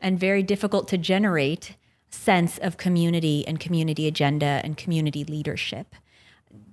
and 0.00 0.20
very 0.20 0.42
difficult 0.42 0.86
to 0.88 0.98
generate 0.98 1.76
sense 2.10 2.58
of 2.58 2.76
community 2.76 3.46
and 3.46 3.58
community 3.58 4.06
agenda 4.06 4.60
and 4.62 4.76
community 4.76 5.24
leadership. 5.24 5.94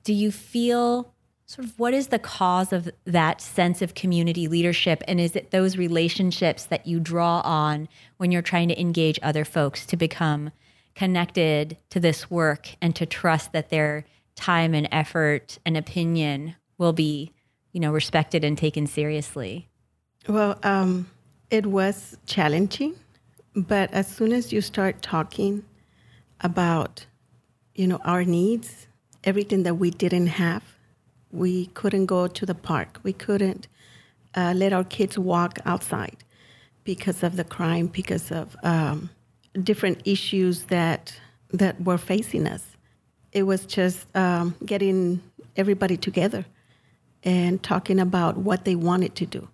Do 0.03 0.13
you 0.13 0.31
feel 0.31 1.13
sort 1.45 1.67
of 1.67 1.79
what 1.79 1.93
is 1.93 2.07
the 2.07 2.19
cause 2.19 2.73
of 2.73 2.89
that 3.05 3.39
sense 3.39 3.81
of 3.81 3.93
community 3.93 4.47
leadership? 4.47 5.03
And 5.07 5.19
is 5.19 5.35
it 5.35 5.51
those 5.51 5.77
relationships 5.77 6.65
that 6.65 6.87
you 6.87 6.99
draw 6.99 7.41
on 7.41 7.87
when 8.17 8.31
you're 8.31 8.41
trying 8.41 8.67
to 8.69 8.79
engage 8.79 9.19
other 9.21 9.45
folks 9.45 9.85
to 9.87 9.97
become? 9.97 10.51
Connected 10.95 11.77
to 11.89 11.99
this 11.99 12.31
work 12.31 12.69
and 12.81 12.95
to 12.95 13.05
trust 13.05 13.51
that 13.51 13.69
their 13.69 14.05
time 14.35 14.73
and 14.73 14.87
effort 14.91 15.59
and 15.65 15.77
opinion 15.77 16.55
will 16.77 16.93
be, 16.93 17.31
you 17.71 17.79
know, 17.79 17.91
respected 17.91 18.43
and 18.43 18.57
taken 18.57 18.87
seriously? 18.87 19.69
Well, 20.27 20.57
um, 20.63 21.09
it 21.51 21.65
was 21.65 22.17
challenging, 22.25 22.95
but 23.55 23.93
as 23.93 24.07
soon 24.07 24.31
as 24.33 24.51
you 24.51 24.61
start 24.61 25.01
talking 25.01 25.63
about, 26.41 27.05
you 27.75 27.87
know, 27.87 27.99
our 28.03 28.23
needs, 28.23 28.87
everything 29.23 29.63
that 29.63 29.75
we 29.75 29.91
didn't 29.91 30.27
have, 30.27 30.63
we 31.31 31.67
couldn't 31.67 32.05
go 32.05 32.27
to 32.27 32.45
the 32.45 32.55
park. 32.55 32.99
We 33.03 33.13
couldn't 33.13 33.67
uh, 34.35 34.53
let 34.55 34.73
our 34.73 34.83
kids 34.83 35.17
walk 35.17 35.59
outside 35.65 36.17
because 36.83 37.23
of 37.23 37.35
the 37.35 37.43
crime, 37.43 37.87
because 37.87 38.31
of 38.31 38.55
um, 38.63 39.09
different 39.63 40.01
issues 40.05 40.65
that 40.65 41.13
that 41.51 41.81
were 41.81 41.97
facing 41.97 42.47
us. 42.47 42.63
It 43.31 43.43
was 43.43 43.65
just 43.65 44.05
um, 44.15 44.55
getting 44.65 45.21
everybody 45.55 45.97
together 45.97 46.45
and 47.23 47.61
talking 47.61 47.99
about 47.99 48.37
what 48.37 48.65
they 48.65 48.75
wanted 48.75 49.15
to 49.15 49.25
do 49.25 49.47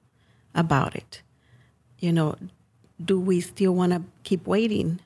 about 0.56 0.96
it. 0.96 1.22
You 2.00 2.12
know, 2.12 2.36
do 3.04 3.20
we 3.20 3.42
still 3.42 3.74
want 3.74 3.94
to 3.94 4.02
keep 4.24 4.48
waiting, 4.48 5.00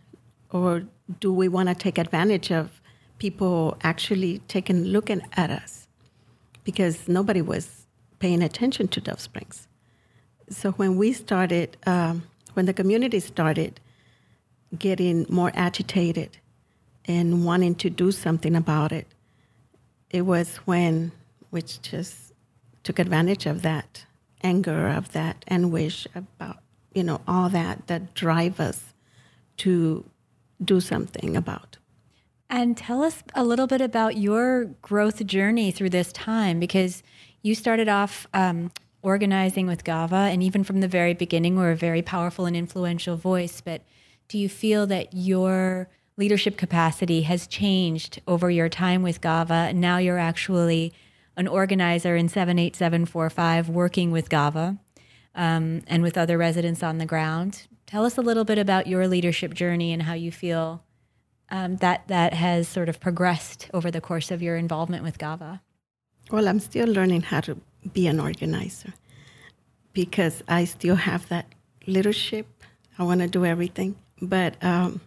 or 0.51 0.83
do 1.19 1.31
we 1.33 1.47
want 1.47 1.69
to 1.69 1.75
take 1.75 1.97
advantage 1.97 2.51
of 2.51 2.81
people 3.19 3.77
actually 3.83 4.39
taking 4.47 4.83
looking 4.85 5.21
at 5.33 5.49
us? 5.49 5.87
Because 6.63 7.07
nobody 7.07 7.41
was 7.41 7.85
paying 8.19 8.41
attention 8.41 8.87
to 8.89 9.01
Dove 9.01 9.19
Springs. 9.19 9.67
So 10.49 10.71
when 10.71 10.95
we 10.97 11.13
started, 11.13 11.77
um, 11.85 12.23
when 12.53 12.65
the 12.65 12.73
community 12.73 13.19
started 13.19 13.79
getting 14.77 15.25
more 15.29 15.51
agitated 15.53 16.37
and 17.05 17.45
wanting 17.45 17.75
to 17.75 17.89
do 17.89 18.11
something 18.11 18.55
about 18.55 18.91
it. 18.91 19.07
It 20.09 20.23
was 20.23 20.57
when, 20.57 21.11
which 21.49 21.81
just 21.81 22.33
took 22.83 22.99
advantage 22.99 23.45
of 23.45 23.61
that 23.61 24.05
anger, 24.41 24.87
of 24.87 25.11
that 25.13 25.43
anguish 25.47 26.07
about, 26.15 26.57
you 26.93 27.03
know, 27.03 27.21
all 27.27 27.49
that 27.49 27.87
that 27.87 28.13
drive 28.13 28.59
us 28.59 28.93
to 29.57 30.05
do 30.63 30.79
something 30.79 31.35
about. 31.35 31.77
And 32.49 32.77
tell 32.77 33.03
us 33.03 33.23
a 33.33 33.43
little 33.43 33.67
bit 33.67 33.81
about 33.81 34.17
your 34.17 34.65
growth 34.81 35.25
journey 35.25 35.71
through 35.71 35.89
this 35.89 36.11
time 36.13 36.59
because 36.59 37.01
you 37.41 37.55
started 37.55 37.89
off 37.89 38.27
um, 38.33 38.71
organizing 39.01 39.67
with 39.67 39.83
GAVA, 39.83 40.15
and 40.15 40.41
even 40.41 40.63
from 40.63 40.79
the 40.79 40.87
very 40.87 41.13
beginning, 41.13 41.55
were 41.55 41.71
a 41.71 41.75
very 41.75 42.01
powerful 42.01 42.45
and 42.45 42.55
influential 42.55 43.17
voice. 43.17 43.61
But 43.61 43.81
do 44.27 44.37
you 44.37 44.49
feel 44.49 44.87
that 44.87 45.13
your 45.13 45.87
leadership 46.17 46.57
capacity 46.57 47.23
has 47.23 47.47
changed 47.47 48.21
over 48.27 48.49
your 48.49 48.69
time 48.69 49.03
with 49.03 49.21
GAVA? 49.21 49.53
And 49.53 49.81
Now 49.81 49.97
you're 49.97 50.19
actually 50.19 50.93
an 51.37 51.47
organizer 51.47 52.15
in 52.15 52.29
78745 52.29 53.69
working 53.69 54.11
with 54.11 54.29
GAVA 54.29 54.77
um, 55.35 55.81
and 55.87 56.01
with 56.01 56.17
other 56.17 56.37
residents 56.37 56.81
on 56.81 56.97
the 56.97 57.05
ground. 57.05 57.67
Tell 57.85 58.05
us 58.05 58.17
a 58.17 58.21
little 58.21 58.45
bit 58.45 58.57
about 58.57 58.87
your 58.87 59.07
leadership 59.07 59.53
journey 59.53 59.93
and 59.93 60.03
how 60.03 60.13
you 60.13 60.31
feel 60.31 60.83
um, 61.49 61.75
that 61.77 62.07
that 62.07 62.33
has 62.33 62.67
sort 62.67 62.89
of 62.89 62.99
progressed 62.99 63.69
over 63.73 63.91
the 63.91 64.01
course 64.01 64.31
of 64.31 64.41
your 64.41 64.55
involvement 64.55 65.03
with 65.03 65.19
GAVA. 65.19 65.61
Well, 66.31 66.47
I'm 66.47 66.59
still 66.59 66.87
learning 66.87 67.21
how 67.21 67.41
to 67.41 67.57
be 67.93 68.07
an 68.07 68.19
organizer 68.19 68.93
because 69.93 70.41
I 70.47 70.65
still 70.65 70.95
have 70.95 71.29
that 71.29 71.45
leadership. 71.85 72.47
I 72.97 73.03
want 73.03 73.21
to 73.21 73.27
do 73.27 73.45
everything 73.45 73.95
but 74.21 74.63
um, 74.63 75.01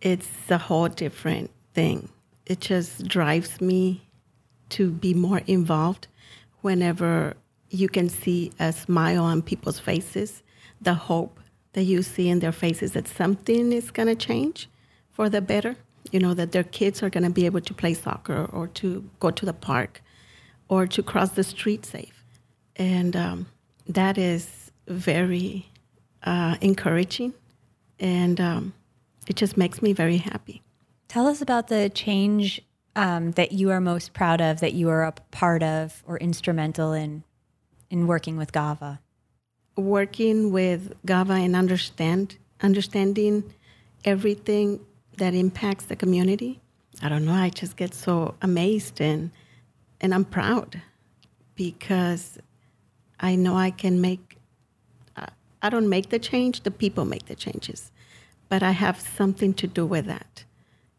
it's 0.00 0.30
a 0.50 0.58
whole 0.58 0.88
different 0.88 1.50
thing. 1.72 2.08
It 2.46 2.60
just 2.60 3.06
drives 3.08 3.60
me 3.60 4.06
to 4.70 4.90
be 4.90 5.14
more 5.14 5.42
involved 5.46 6.08
whenever 6.60 7.34
you 7.70 7.88
can 7.88 8.08
see 8.08 8.52
a 8.58 8.72
smile 8.72 9.24
on 9.24 9.42
people's 9.42 9.78
faces, 9.78 10.42
the 10.80 10.94
hope 10.94 11.40
that 11.72 11.82
you 11.82 12.02
see 12.02 12.28
in 12.28 12.38
their 12.38 12.52
faces 12.52 12.92
that 12.92 13.08
something 13.08 13.72
is 13.72 13.90
going 13.90 14.08
to 14.08 14.14
change 14.14 14.68
for 15.10 15.28
the 15.28 15.40
better. 15.40 15.76
You 16.12 16.20
know, 16.20 16.34
that 16.34 16.52
their 16.52 16.64
kids 16.64 17.02
are 17.02 17.10
going 17.10 17.24
to 17.24 17.30
be 17.30 17.46
able 17.46 17.62
to 17.62 17.74
play 17.74 17.94
soccer 17.94 18.44
or 18.52 18.68
to 18.68 19.08
go 19.20 19.30
to 19.30 19.46
the 19.46 19.52
park 19.52 20.02
or 20.68 20.86
to 20.86 21.02
cross 21.02 21.30
the 21.30 21.42
street 21.42 21.84
safe. 21.84 22.24
And 22.76 23.16
um, 23.16 23.46
that 23.88 24.18
is 24.18 24.70
very 24.86 25.70
uh, 26.22 26.56
encouraging. 26.60 27.32
And 28.00 28.40
um, 28.40 28.74
it 29.26 29.36
just 29.36 29.56
makes 29.56 29.80
me 29.82 29.92
very 29.92 30.18
happy. 30.18 30.62
Tell 31.08 31.26
us 31.26 31.40
about 31.40 31.68
the 31.68 31.90
change 31.90 32.62
um, 32.96 33.32
that 33.32 33.52
you 33.52 33.70
are 33.70 33.80
most 33.80 34.12
proud 34.12 34.40
of, 34.40 34.60
that 34.60 34.72
you 34.72 34.88
are 34.88 35.04
a 35.04 35.12
part 35.30 35.62
of 35.62 36.02
or 36.06 36.18
instrumental 36.18 36.92
in 36.92 37.24
in 37.90 38.06
working 38.06 38.36
with 38.36 38.52
GAVA. 38.52 39.00
Working 39.76 40.50
with 40.50 40.94
GAVA 41.06 41.34
and 41.34 41.54
understand 41.54 42.36
understanding 42.60 43.44
everything 44.04 44.80
that 45.18 45.34
impacts 45.34 45.84
the 45.84 45.96
community. 45.96 46.60
I 47.02 47.08
don't 47.08 47.24
know. 47.24 47.32
I 47.32 47.50
just 47.50 47.76
get 47.76 47.94
so 47.94 48.34
amazed 48.42 49.00
and 49.00 49.30
and 50.00 50.14
I'm 50.14 50.24
proud 50.24 50.82
because 51.54 52.38
I 53.20 53.36
know 53.36 53.56
I 53.56 53.70
can 53.70 54.00
make. 54.00 54.33
I 55.64 55.70
don't 55.70 55.88
make 55.88 56.10
the 56.10 56.18
change; 56.18 56.62
the 56.62 56.70
people 56.70 57.06
make 57.06 57.24
the 57.24 57.34
changes, 57.34 57.90
but 58.50 58.62
I 58.62 58.72
have 58.72 59.00
something 59.00 59.54
to 59.54 59.66
do 59.66 59.86
with 59.86 60.04
that 60.04 60.44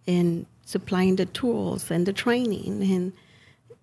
in 0.07 0.47
supplying 0.65 1.17
the 1.17 1.27
tools 1.27 1.91
and 1.91 2.07
the 2.07 2.13
training 2.13 2.81
and 2.81 3.13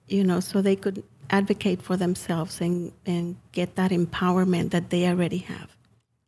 you 0.09 0.25
know 0.25 0.41
so 0.41 0.61
they 0.61 0.75
could 0.75 1.05
advocate 1.31 1.81
for 1.81 1.97
themselves 1.97 2.61
and, 2.61 2.91
and 3.07 3.37
get 3.53 3.77
that 3.77 3.93
empowerment 3.93 4.71
that 4.71 4.91
they 4.91 5.07
already 5.07 5.39
have. 5.39 5.77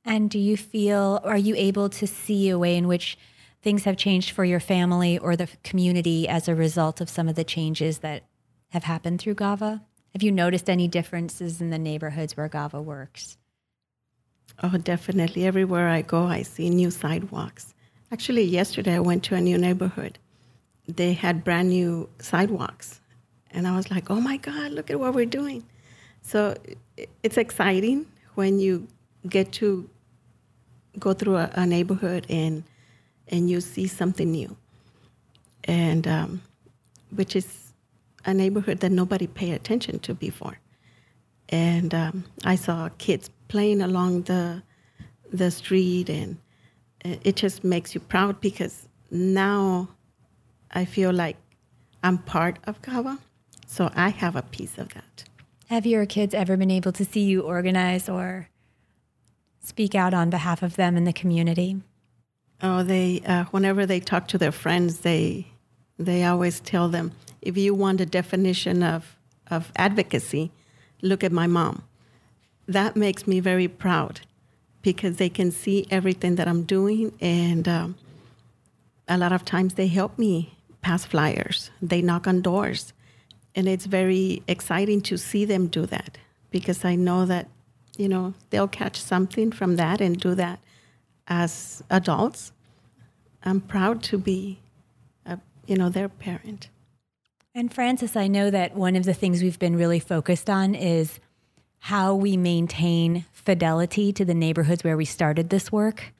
And 0.05 0.31
do 0.31 0.38
you 0.38 0.57
feel 0.57 1.21
are 1.25 1.37
you 1.37 1.57
able 1.57 1.88
to 1.88 2.07
see 2.07 2.49
a 2.49 2.57
way 2.57 2.77
in 2.77 2.87
which 2.87 3.19
things 3.61 3.83
have 3.83 3.97
changed 3.97 4.31
for 4.31 4.45
your 4.45 4.61
family 4.61 5.19
or 5.19 5.35
the 5.35 5.49
community 5.64 6.29
as 6.29 6.47
a 6.47 6.55
result 6.55 7.01
of 7.01 7.11
some 7.11 7.29
of 7.29 7.35
the 7.35 7.43
changes 7.43 7.99
that 7.99 8.23
have 8.71 8.85
happened 8.85 9.21
through 9.21 9.35
gava? 9.35 9.83
Have 10.12 10.23
you 10.23 10.31
noticed 10.31 10.71
any 10.71 10.87
differences 10.87 11.61
in 11.61 11.71
the 11.71 11.79
neighborhoods 11.79 12.37
where 12.37 12.49
gava 12.49 12.81
works 12.81 13.37
oh 14.62 14.77
definitely 14.79 15.45
everywhere 15.45 15.88
i 15.88 16.03
go 16.03 16.25
i 16.25 16.43
see 16.43 16.71
new 16.71 16.90
sidewalks 16.90 17.75
actually 18.12 18.43
yesterday 18.43 18.95
i 18.95 19.01
went 19.01 19.23
to 19.23 19.35
a 19.35 19.40
new 19.40 19.59
neighborhood 19.59 20.19
they 20.87 21.12
had 21.12 21.45
brand 21.45 21.71
new 21.71 22.09
sidewalks. 22.21 23.01
And 23.51 23.67
I 23.67 23.77
was 23.77 23.90
like, 23.90 24.11
oh 24.11 24.21
my 24.21 24.37
God, 24.37 24.73
look 24.73 24.90
at 24.90 24.99
what 24.99 25.14
we're 25.14 25.27
doing. 25.27 25.64
So 26.23 26.57
it's 27.23 27.37
exciting 27.37 28.07
when 28.35 28.59
you 28.59 28.88
get 29.29 29.53
to 29.53 29.88
go 30.99 31.12
through 31.12 31.37
a, 31.37 31.51
a 31.55 31.67
neighborhood 31.67 32.27
and, 32.29 32.64
and 33.29 33.49
you 33.49 33.61
see 33.61 33.87
something 33.87 34.31
new. 34.31 34.57
And 35.64 36.07
um, 36.07 36.43
which 37.14 37.37
is 37.37 37.73
a 38.25 38.35
neighborhood 38.35 38.81
that 38.81 38.90
nobody 38.90 39.27
paid 39.27 39.53
attention 39.53 39.99
to 40.01 40.14
before. 40.14 40.59
And 41.49 41.95
um, 41.95 42.25
I 42.45 42.57
saw 42.57 42.89
kids 42.99 43.31
playing 43.49 43.83
along 43.83 44.23
the, 44.23 44.63
the 45.33 45.51
street, 45.51 46.09
and 46.09 46.39
it 47.05 47.37
just 47.37 47.65
makes 47.65 47.95
you 47.95 48.01
proud 48.01 48.41
because 48.41 48.89
now 49.11 49.89
I 50.71 50.85
feel 50.85 51.13
like 51.13 51.37
I'm 52.03 52.19
part 52.19 52.59
of 52.65 52.83
GAVA, 52.83 53.19
so 53.67 53.91
I 53.95 54.09
have 54.09 54.37
a 54.37 54.43
piece 54.43 54.79
of 54.79 54.89
that. 54.95 55.25
Have 55.69 55.87
your 55.87 56.07
kids 56.07 56.35
ever 56.35 56.57
been 56.57 56.71
able 56.71 56.93
to 56.93 57.05
see 57.05 57.23
you 57.23 57.41
organize 57.41 58.09
or 58.09 58.49
speak 59.61 59.95
out 59.95 60.13
on 60.13 60.31
behalf 60.31 60.63
of 60.63 60.77
them 60.77 60.97
in 60.97 61.05
the 61.05 61.13
community? 61.13 61.81
Oh, 62.63 62.83
they 62.83 63.23
uh, 63.27 63.45
whenever 63.45 63.87
they 63.87 64.01
talk 64.01 64.29
to 64.29 64.39
their 64.39 64.53
friends, 64.53 65.01
they 65.01 65.49
they 65.99 66.25
always 66.25 66.61
tell 66.61 66.89
them, 66.89 67.13
if 67.41 67.57
you 67.57 67.75
want 67.75 68.01
a 68.01 68.07
definition 68.07 68.83
of 68.83 69.17
of 69.51 69.73
advocacy, 69.77 70.53
look 71.05 71.23
at 71.23 71.31
my 71.31 71.47
mom. 71.47 71.85
That 72.67 72.97
makes 72.97 73.27
me 73.27 73.38
very 73.40 73.69
proud 73.69 74.23
because 74.83 75.17
they 75.17 75.29
can 75.29 75.51
see 75.51 75.87
everything 75.90 76.35
that 76.37 76.49
I'm 76.49 76.64
doing, 76.64 77.12
and 77.21 77.69
um, 77.69 77.95
a 79.07 79.17
lot 79.17 79.33
of 79.33 79.45
times 79.45 79.75
they 79.75 79.87
help 79.87 80.19
me 80.19 80.55
pass 80.83 81.05
flyers, 81.05 81.71
they 81.81 82.03
knock 82.03 82.27
on 82.27 82.43
doors. 82.43 82.93
And 83.57 83.69
it's 83.69 83.87
very 83.87 84.43
exciting 84.49 85.01
to 85.03 85.17
see 85.17 85.45
them 85.45 85.69
do 85.69 85.87
that 85.87 86.19
because 86.51 86.85
I 86.85 86.97
know 86.97 87.25
that, 87.27 87.49
you 87.97 88.09
know, 88.09 88.35
they'll 88.51 88.69
catch 88.69 89.01
something 89.01 89.53
from 89.53 89.77
that 89.77 90.01
and 90.01 90.19
do 90.19 90.35
that 90.35 90.59
as 91.29 91.83
adults. 91.88 92.53
I'm 93.45 93.61
proud 93.61 94.03
to 94.05 94.19
be, 94.19 94.59
a, 95.25 95.38
you 95.67 95.77
know, 95.77 95.88
their 95.88 96.09
parent. 96.09 96.69
And 97.57 97.73
Francis, 97.73 98.17
I 98.17 98.27
know 98.27 98.51
that 98.51 98.75
one 98.75 98.97
of 98.97 99.05
the 99.05 99.14
things 99.14 99.40
we've 99.40 99.61
been 99.61 99.77
really 99.77 100.01
focused 100.01 100.51
on 100.51 100.75
is 100.75 101.21
how 101.79 102.12
we 102.12 102.37
maintain 102.37 103.27
fidelity 103.31 104.12
to 104.12 104.25
the 104.25 104.35
neighborhoods 104.35 104.83
where 104.83 104.97
we 104.97 105.05
started 105.05 105.51
this 105.51 105.71
work. 105.71 106.12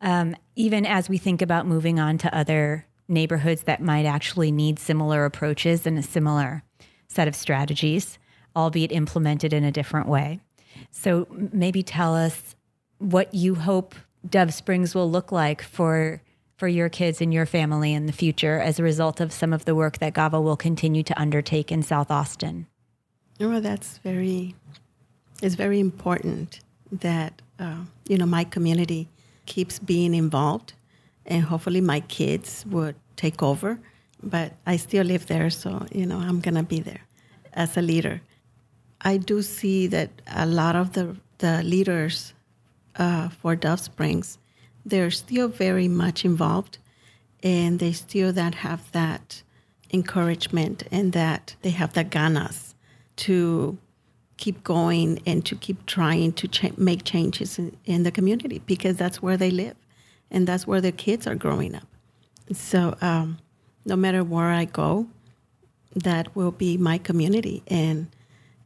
Um, 0.00 0.34
even 0.56 0.86
as 0.86 1.10
we 1.10 1.18
think 1.18 1.42
about 1.42 1.66
moving 1.66 2.00
on 2.00 2.16
to 2.18 2.34
other 2.34 2.86
neighborhoods 3.08 3.64
that 3.64 3.82
might 3.82 4.06
actually 4.06 4.50
need 4.50 4.78
similar 4.78 5.26
approaches 5.26 5.86
and 5.86 5.98
a 5.98 6.02
similar 6.02 6.62
set 7.08 7.28
of 7.28 7.34
strategies, 7.34 8.18
albeit 8.56 8.90
implemented 8.90 9.52
in 9.52 9.64
a 9.64 9.72
different 9.72 10.08
way. 10.08 10.40
So 10.90 11.26
maybe 11.52 11.82
tell 11.82 12.16
us 12.16 12.56
what 12.96 13.34
you 13.34 13.54
hope 13.54 13.94
Dove 14.26 14.54
Springs 14.54 14.94
will 14.94 15.10
look 15.10 15.30
like 15.30 15.60
for 15.60 16.22
for 16.60 16.68
your 16.68 16.90
kids 16.90 17.22
and 17.22 17.32
your 17.32 17.46
family 17.46 17.94
in 17.94 18.04
the 18.04 18.12
future 18.12 18.60
as 18.60 18.78
a 18.78 18.82
result 18.82 19.18
of 19.18 19.32
some 19.32 19.54
of 19.54 19.64
the 19.64 19.74
work 19.74 19.96
that 19.96 20.12
GAVA 20.12 20.38
will 20.38 20.58
continue 20.58 21.02
to 21.02 21.18
undertake 21.18 21.72
in 21.72 21.82
South 21.82 22.10
Austin. 22.10 22.66
Oh, 23.40 23.60
that's 23.60 23.96
very 24.04 24.54
it's 25.40 25.54
very 25.54 25.80
important 25.80 26.60
that 26.92 27.32
uh, 27.58 27.84
you 28.06 28.18
know 28.18 28.26
my 28.26 28.44
community 28.44 29.08
keeps 29.46 29.78
being 29.78 30.12
involved 30.12 30.74
and 31.24 31.42
hopefully 31.42 31.80
my 31.80 32.00
kids 32.00 32.66
would 32.68 32.96
take 33.16 33.42
over. 33.42 33.78
But 34.22 34.52
I 34.66 34.76
still 34.76 35.06
live 35.06 35.24
there, 35.28 35.48
so 35.48 35.86
you 35.90 36.04
know 36.04 36.18
I'm 36.18 36.40
gonna 36.40 36.62
be 36.62 36.80
there 36.80 37.04
as 37.54 37.78
a 37.78 37.82
leader. 37.82 38.20
I 39.00 39.16
do 39.16 39.40
see 39.40 39.86
that 39.86 40.10
a 40.44 40.44
lot 40.44 40.76
of 40.76 40.92
the 40.92 41.16
the 41.38 41.62
leaders 41.62 42.34
uh, 42.96 43.30
for 43.30 43.56
Dove 43.56 43.80
Springs, 43.80 44.36
they're 44.84 45.10
still 45.10 45.48
very 45.48 45.88
much 45.88 46.24
involved, 46.24 46.78
and 47.42 47.78
they 47.78 47.92
still 47.92 48.32
that 48.32 48.56
have 48.56 48.90
that 48.92 49.42
encouragement 49.92 50.84
and 50.90 51.12
that 51.12 51.56
they 51.62 51.70
have 51.70 51.92
the 51.94 52.04
ganas 52.04 52.74
to 53.16 53.78
keep 54.36 54.64
going 54.64 55.20
and 55.26 55.44
to 55.44 55.54
keep 55.54 55.84
trying 55.86 56.32
to 56.32 56.72
make 56.76 57.04
changes 57.04 57.58
in, 57.58 57.76
in, 57.84 58.04
the 58.04 58.10
community 58.10 58.62
because 58.66 58.96
that's 58.96 59.20
where 59.20 59.36
they 59.36 59.50
live 59.50 59.76
and 60.30 60.46
that's 60.46 60.66
where 60.66 60.80
their 60.80 60.92
kids 60.92 61.26
are 61.26 61.34
growing 61.34 61.74
up. 61.74 61.86
So 62.52 62.96
um, 63.00 63.38
no 63.84 63.96
matter 63.96 64.24
where 64.24 64.50
I 64.50 64.64
go, 64.64 65.06
that 65.94 66.34
will 66.36 66.52
be 66.52 66.76
my 66.76 66.98
community, 66.98 67.62
and 67.66 68.08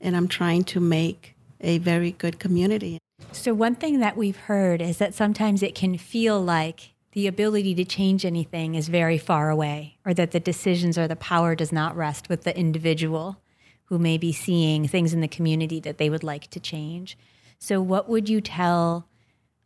and 0.01 0.17
I'm 0.17 0.29
trying 0.29 0.65
to 0.65 0.81
make 0.81 1.35
a 1.61 1.79
very 1.79 2.13
good 2.13 2.39
community. 2.39 2.99
So 3.33 3.53
one 3.55 3.75
thing 3.75 4.01
that 4.01 4.17
we've 4.17 4.37
heard 4.37 4.81
is 4.81 4.99
that 4.99 5.15
sometimes 5.15 5.63
it 5.63 5.75
can 5.75 5.99
feel 5.99 6.41
like 6.41 6.95
the 7.13 7.27
ability 7.27 7.75
to 7.77 7.85
change 7.85 8.25
anything 8.25 8.75
is 8.75 8.89
very 8.89 9.19
far 9.19 9.49
away, 9.49 9.99
or 10.05 10.13
that 10.15 10.33
the 10.33 10.41
decisions 10.41 10.99
or 10.99 11.07
the 11.07 11.17
power 11.17 11.55
does 11.55 11.71
not 11.71 11.97
rest 11.97 12.29
with 12.29 12.43
the 12.43 12.57
individual 12.59 13.41
who 13.85 13.99
may 13.99 14.19
be 14.19 14.33
seeing 14.33 14.89
things 14.89 15.13
in 15.13 15.21
the 15.21 15.29
community 15.29 15.79
that 15.81 15.99
they 15.99 16.11
would 16.11 16.25
like 16.25 16.49
to 16.51 16.59
change. 16.59 17.17
So, 17.59 17.81
what 17.81 18.09
would 18.09 18.29
you 18.29 18.41
tell 18.41 19.09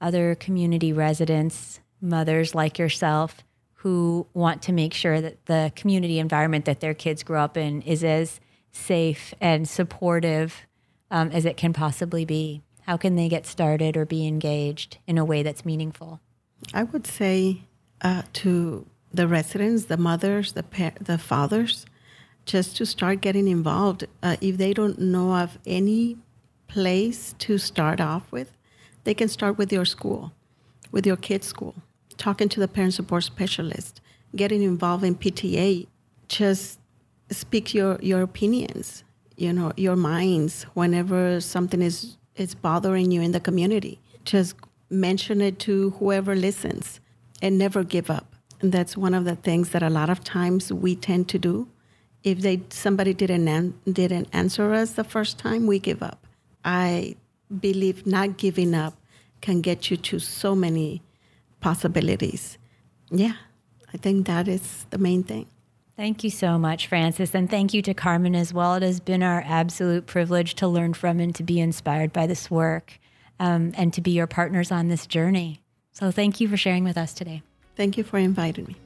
other 0.00 0.34
community 0.34 0.92
residents 0.92 1.80
mothers 2.00 2.54
like 2.54 2.78
yourself 2.78 3.44
who 3.74 4.26
want 4.34 4.60
to 4.62 4.72
make 4.72 4.92
sure 4.92 5.20
that 5.20 5.46
the 5.46 5.72
community 5.74 6.18
environment 6.18 6.64
that 6.66 6.80
their 6.80 6.94
kids 6.94 7.22
grow 7.22 7.42
up 7.42 7.56
in 7.56 7.80
is 7.82 8.04
as 8.04 8.40
safe 8.72 9.32
and 9.40 9.68
supportive 9.68 10.66
um, 11.10 11.30
as 11.30 11.44
it 11.44 11.56
can 11.56 11.72
possibly 11.72 12.24
be? 12.24 12.62
How 12.88 12.96
can 12.96 13.14
they 13.14 13.28
get 13.28 13.46
started 13.46 13.96
or 13.96 14.04
be 14.04 14.26
engaged 14.26 14.98
in 15.06 15.18
a 15.18 15.24
way 15.24 15.42
that's 15.42 15.64
meaningful? 15.64 16.20
I 16.72 16.84
would 16.84 17.06
say 17.06 17.62
uh, 18.00 18.22
to 18.32 18.86
the 19.12 19.28
residents, 19.28 19.84
the 19.84 19.96
mothers, 19.98 20.52
the 20.52 20.62
pa- 20.62 20.98
the 21.00 21.18
fathers, 21.18 21.86
just 22.46 22.76
to 22.78 22.86
start 22.86 23.20
getting 23.20 23.46
involved. 23.46 24.06
Uh, 24.22 24.36
if 24.40 24.56
they 24.56 24.72
don't 24.72 24.98
know 24.98 25.34
of 25.36 25.58
any 25.66 26.16
place 26.66 27.34
to 27.40 27.58
start 27.58 28.00
off 28.00 28.32
with, 28.32 28.56
they 29.04 29.14
can 29.14 29.28
start 29.28 29.58
with 29.58 29.70
your 29.70 29.84
school, 29.84 30.32
with 30.90 31.06
your 31.06 31.16
kids' 31.16 31.46
school 31.46 31.74
talking 32.18 32.48
to 32.50 32.60
the 32.60 32.68
parent 32.68 32.92
support 32.92 33.24
specialist, 33.24 34.00
getting 34.36 34.62
involved 34.62 35.04
in 35.04 35.14
PTA, 35.14 35.86
just 36.28 36.78
speak 37.30 37.72
your, 37.72 37.98
your 38.02 38.20
opinions, 38.22 39.04
you 39.36 39.52
know, 39.52 39.72
your 39.76 39.96
minds 39.96 40.64
whenever 40.74 41.40
something 41.40 41.80
is, 41.80 42.18
is 42.38 42.54
bothering 42.54 43.10
you 43.10 43.20
in 43.20 43.32
the 43.32 43.40
community. 43.40 44.00
Just 44.24 44.54
mention 44.90 45.40
it 45.40 45.58
to 45.60 45.90
whoever 45.98 46.34
listens 46.34 47.00
and 47.42 47.58
never 47.58 47.84
give 47.84 48.10
up. 48.10 48.34
And 48.60 48.72
that's 48.72 48.96
one 48.96 49.14
of 49.14 49.24
the 49.24 49.36
things 49.36 49.70
that 49.70 49.82
a 49.82 49.90
lot 49.90 50.10
of 50.10 50.24
times 50.24 50.72
we 50.72 50.96
tend 50.96 51.28
to 51.28 51.38
do. 51.38 51.68
If 52.24 52.40
they 52.40 52.62
somebody 52.70 53.14
didn't 53.14 53.46
an, 53.46 53.74
didn't 53.90 54.28
answer 54.32 54.72
us 54.72 54.92
the 54.92 55.04
first 55.04 55.38
time, 55.38 55.66
we 55.66 55.78
give 55.78 56.02
up. 56.02 56.26
I 56.64 57.16
believe 57.60 58.06
not 58.06 58.36
giving 58.36 58.74
up 58.74 58.94
can 59.40 59.60
get 59.60 59.90
you 59.90 59.96
to 59.96 60.18
so 60.18 60.54
many 60.54 61.02
possibilities. 61.60 62.58
Yeah, 63.10 63.34
I 63.94 63.96
think 63.96 64.26
that 64.26 64.48
is 64.48 64.86
the 64.90 64.98
main 64.98 65.22
thing. 65.22 65.46
Thank 65.98 66.22
you 66.22 66.30
so 66.30 66.60
much, 66.60 66.86
Francis, 66.86 67.34
And 67.34 67.50
thank 67.50 67.74
you 67.74 67.82
to 67.82 67.92
Carmen 67.92 68.36
as 68.36 68.54
well. 68.54 68.76
It 68.76 68.84
has 68.84 69.00
been 69.00 69.20
our 69.20 69.42
absolute 69.44 70.06
privilege 70.06 70.54
to 70.54 70.68
learn 70.68 70.94
from 70.94 71.18
and 71.18 71.34
to 71.34 71.42
be 71.42 71.58
inspired 71.58 72.12
by 72.12 72.28
this 72.28 72.48
work 72.48 73.00
um, 73.40 73.72
and 73.76 73.92
to 73.94 74.00
be 74.00 74.12
your 74.12 74.28
partners 74.28 74.70
on 74.70 74.86
this 74.86 75.08
journey. 75.08 75.60
So 75.90 76.12
thank 76.12 76.40
you 76.40 76.46
for 76.46 76.56
sharing 76.56 76.84
with 76.84 76.96
us 76.96 77.12
today. 77.12 77.42
Thank 77.74 77.98
you 77.98 78.04
for 78.04 78.16
inviting 78.16 78.66
me. 78.66 78.76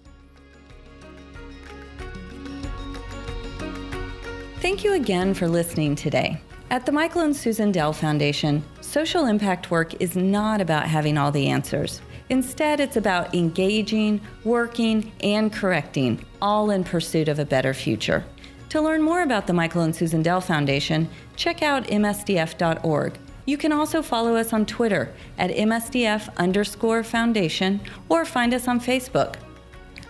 Thank 4.61 4.83
you 4.83 4.94
again 4.94 5.35
for 5.35 5.48
listening 5.48 5.94
today. 5.94 6.40
At 6.70 6.87
the 6.87 6.92
Michael 6.92 7.20
and 7.20 7.37
Susan 7.37 7.72
Dell 7.72 7.92
Foundation, 7.92 8.64
social 8.81 9.27
impact 9.27 9.70
work 9.70 10.01
is 10.01 10.16
not 10.16 10.62
about 10.62 10.87
having 10.87 11.18
all 11.18 11.31
the 11.31 11.48
answers. 11.48 12.01
Instead, 12.33 12.81
it's 12.81 12.97
about 12.97 13.35
engaging, 13.35 14.18
working, 14.42 15.12
and 15.23 15.53
correcting, 15.53 16.25
all 16.40 16.71
in 16.71 16.83
pursuit 16.83 17.29
of 17.29 17.38
a 17.38 17.45
better 17.45 17.75
future. 17.75 18.25
To 18.71 18.81
learn 18.81 19.03
more 19.03 19.21
about 19.21 19.47
the 19.47 19.53
Michael 19.53 19.83
and 19.83 19.95
Susan 19.95 20.23
Dell 20.23 20.40
Foundation, 20.40 21.11
check 21.37 21.62
out 21.62 21.85
msdf.org. 21.88 23.18
You 23.45 23.59
can 23.59 23.71
also 23.71 24.01
follow 24.01 24.35
us 24.35 24.55
on 24.55 24.64
Twitter 24.64 25.12
at 25.37 25.51
msdf 25.51 26.35
underscore 26.38 27.05
foundation 27.05 27.83
or 28.09 28.25
find 28.25 28.55
us 28.55 28.66
on 28.66 28.81
Facebook. 28.81 29.35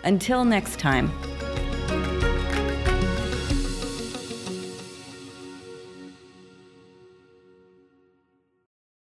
Until 0.05 0.45
next 0.45 0.79
time. 0.79 1.11